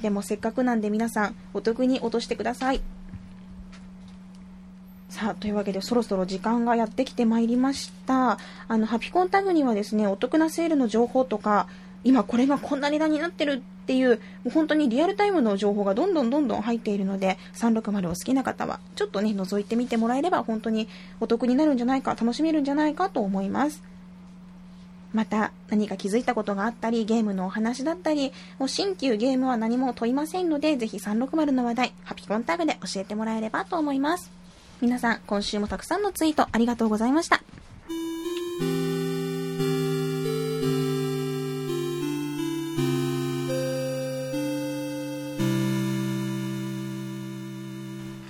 [0.01, 2.81] でもせっかくなんで皆さん、お得に落としてください。
[5.09, 8.39] さあ、というわけでそろそろ時間がやってきてまいりました。
[8.67, 11.67] あの、ハピコンタグにはですね、お得なセールの情報とか、
[12.03, 14.15] 今これがこんな値段になってるっていう、も
[14.47, 20.87] う本当にリアルタイムの情報がどんどんどんどん入っているので、360を好きな方は、ちょっとね、覗いてみてもらえれば本当に
[21.19, 23.83] お得になるんじゃないか、楽しめるんじゃないかと思います。
[25.13, 34.31] また何か気づいたことがあったり、ゲームのお話だったり、もう新旧ゲームは何も問いませんので、ぜひ360の話題、ハピコンタグで教えてもらえればと思います。
[34.81, 37.41] 皆さん、今週もたくさんのツイートありがとうございました。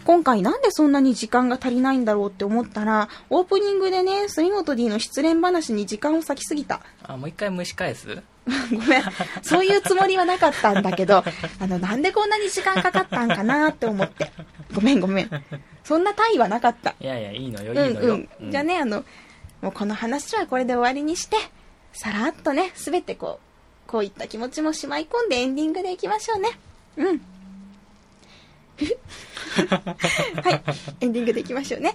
[0.06, 6.82] 今回なんでそんなに時間が足りないんだろうって思ったら、オープニングでね、杉本 D の失恋話に時間を割きすぎた。
[7.04, 8.22] あ、もう一回蒸し返す？
[8.72, 9.04] ごめん。
[9.42, 11.24] そういうつもりはなかったんだけど、
[11.60, 14.32] あの、なんでこんなに時間かかったんかなって思って。
[14.74, 15.30] ごめんごめん。
[15.84, 16.96] そんな大意はなかった。
[17.00, 18.14] いやいや、いいのよ、うんいいのよ。
[18.14, 18.52] うん。
[18.52, 19.06] じゃあね、あの、
[19.62, 21.38] もうこの話はこれで終わりにして、
[21.94, 23.40] さらっとね、すべてこ
[23.88, 26.50] う、こういった気持ちもしまい込んでエンディングでいきましょうね。
[26.98, 27.22] うん。
[30.44, 30.62] はい。
[31.02, 31.94] エンディングでいきましょうね。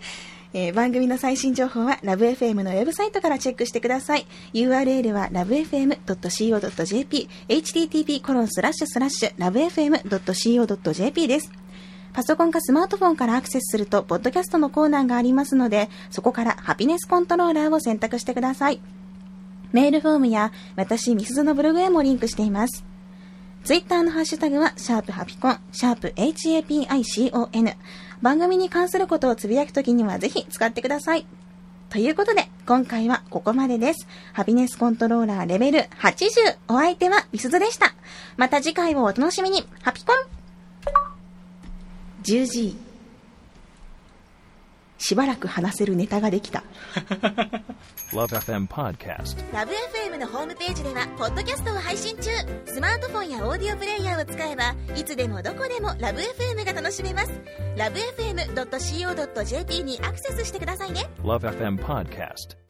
[0.55, 4.27] えー番組の最新情報はラブ f m のウェブサイトからチェックしてください。
[4.55, 11.51] URL は lovefm.co.jp http コロンスラッシュスラッシュ lovefm.co.jp です。
[12.13, 18.81] パソコンかスマートフォンからアクセスすると、ポッドキャストのコーナーがありますので、そこからハピネスコントローラーを選択してください。
[19.73, 22.85] メールフォームや、私、ミスズのブログへもリンクしています。
[23.69, 27.77] ツイッターのハッシュタグは、シャープハピコン、シャープ HAPICON。
[28.23, 31.27] 番組に関することをつぶやくときにはぜひ使ってください。
[31.91, 34.09] ということで、今回はここまでです。
[34.33, 36.57] ハピネスコントローラーレベル80。
[36.69, 37.95] お相手はミスズでした。
[38.39, 39.69] また次回をお楽しみに。
[39.83, 40.17] ハピコン
[42.23, 42.88] !10G。
[44.99, 46.65] しばらく話せるネタができた。
[48.13, 49.37] Love FM Podcast.
[49.53, 52.31] ラブ f m のホームページではポッドキャストを配信中
[52.67, 57.31] スマートフォンやオーディオプレイヤーを使えばいつでもどこでもラブ f m が楽しめます
[57.77, 62.68] ラブ FM.co.jp にアクセスしてくださいね Love FM Podcast.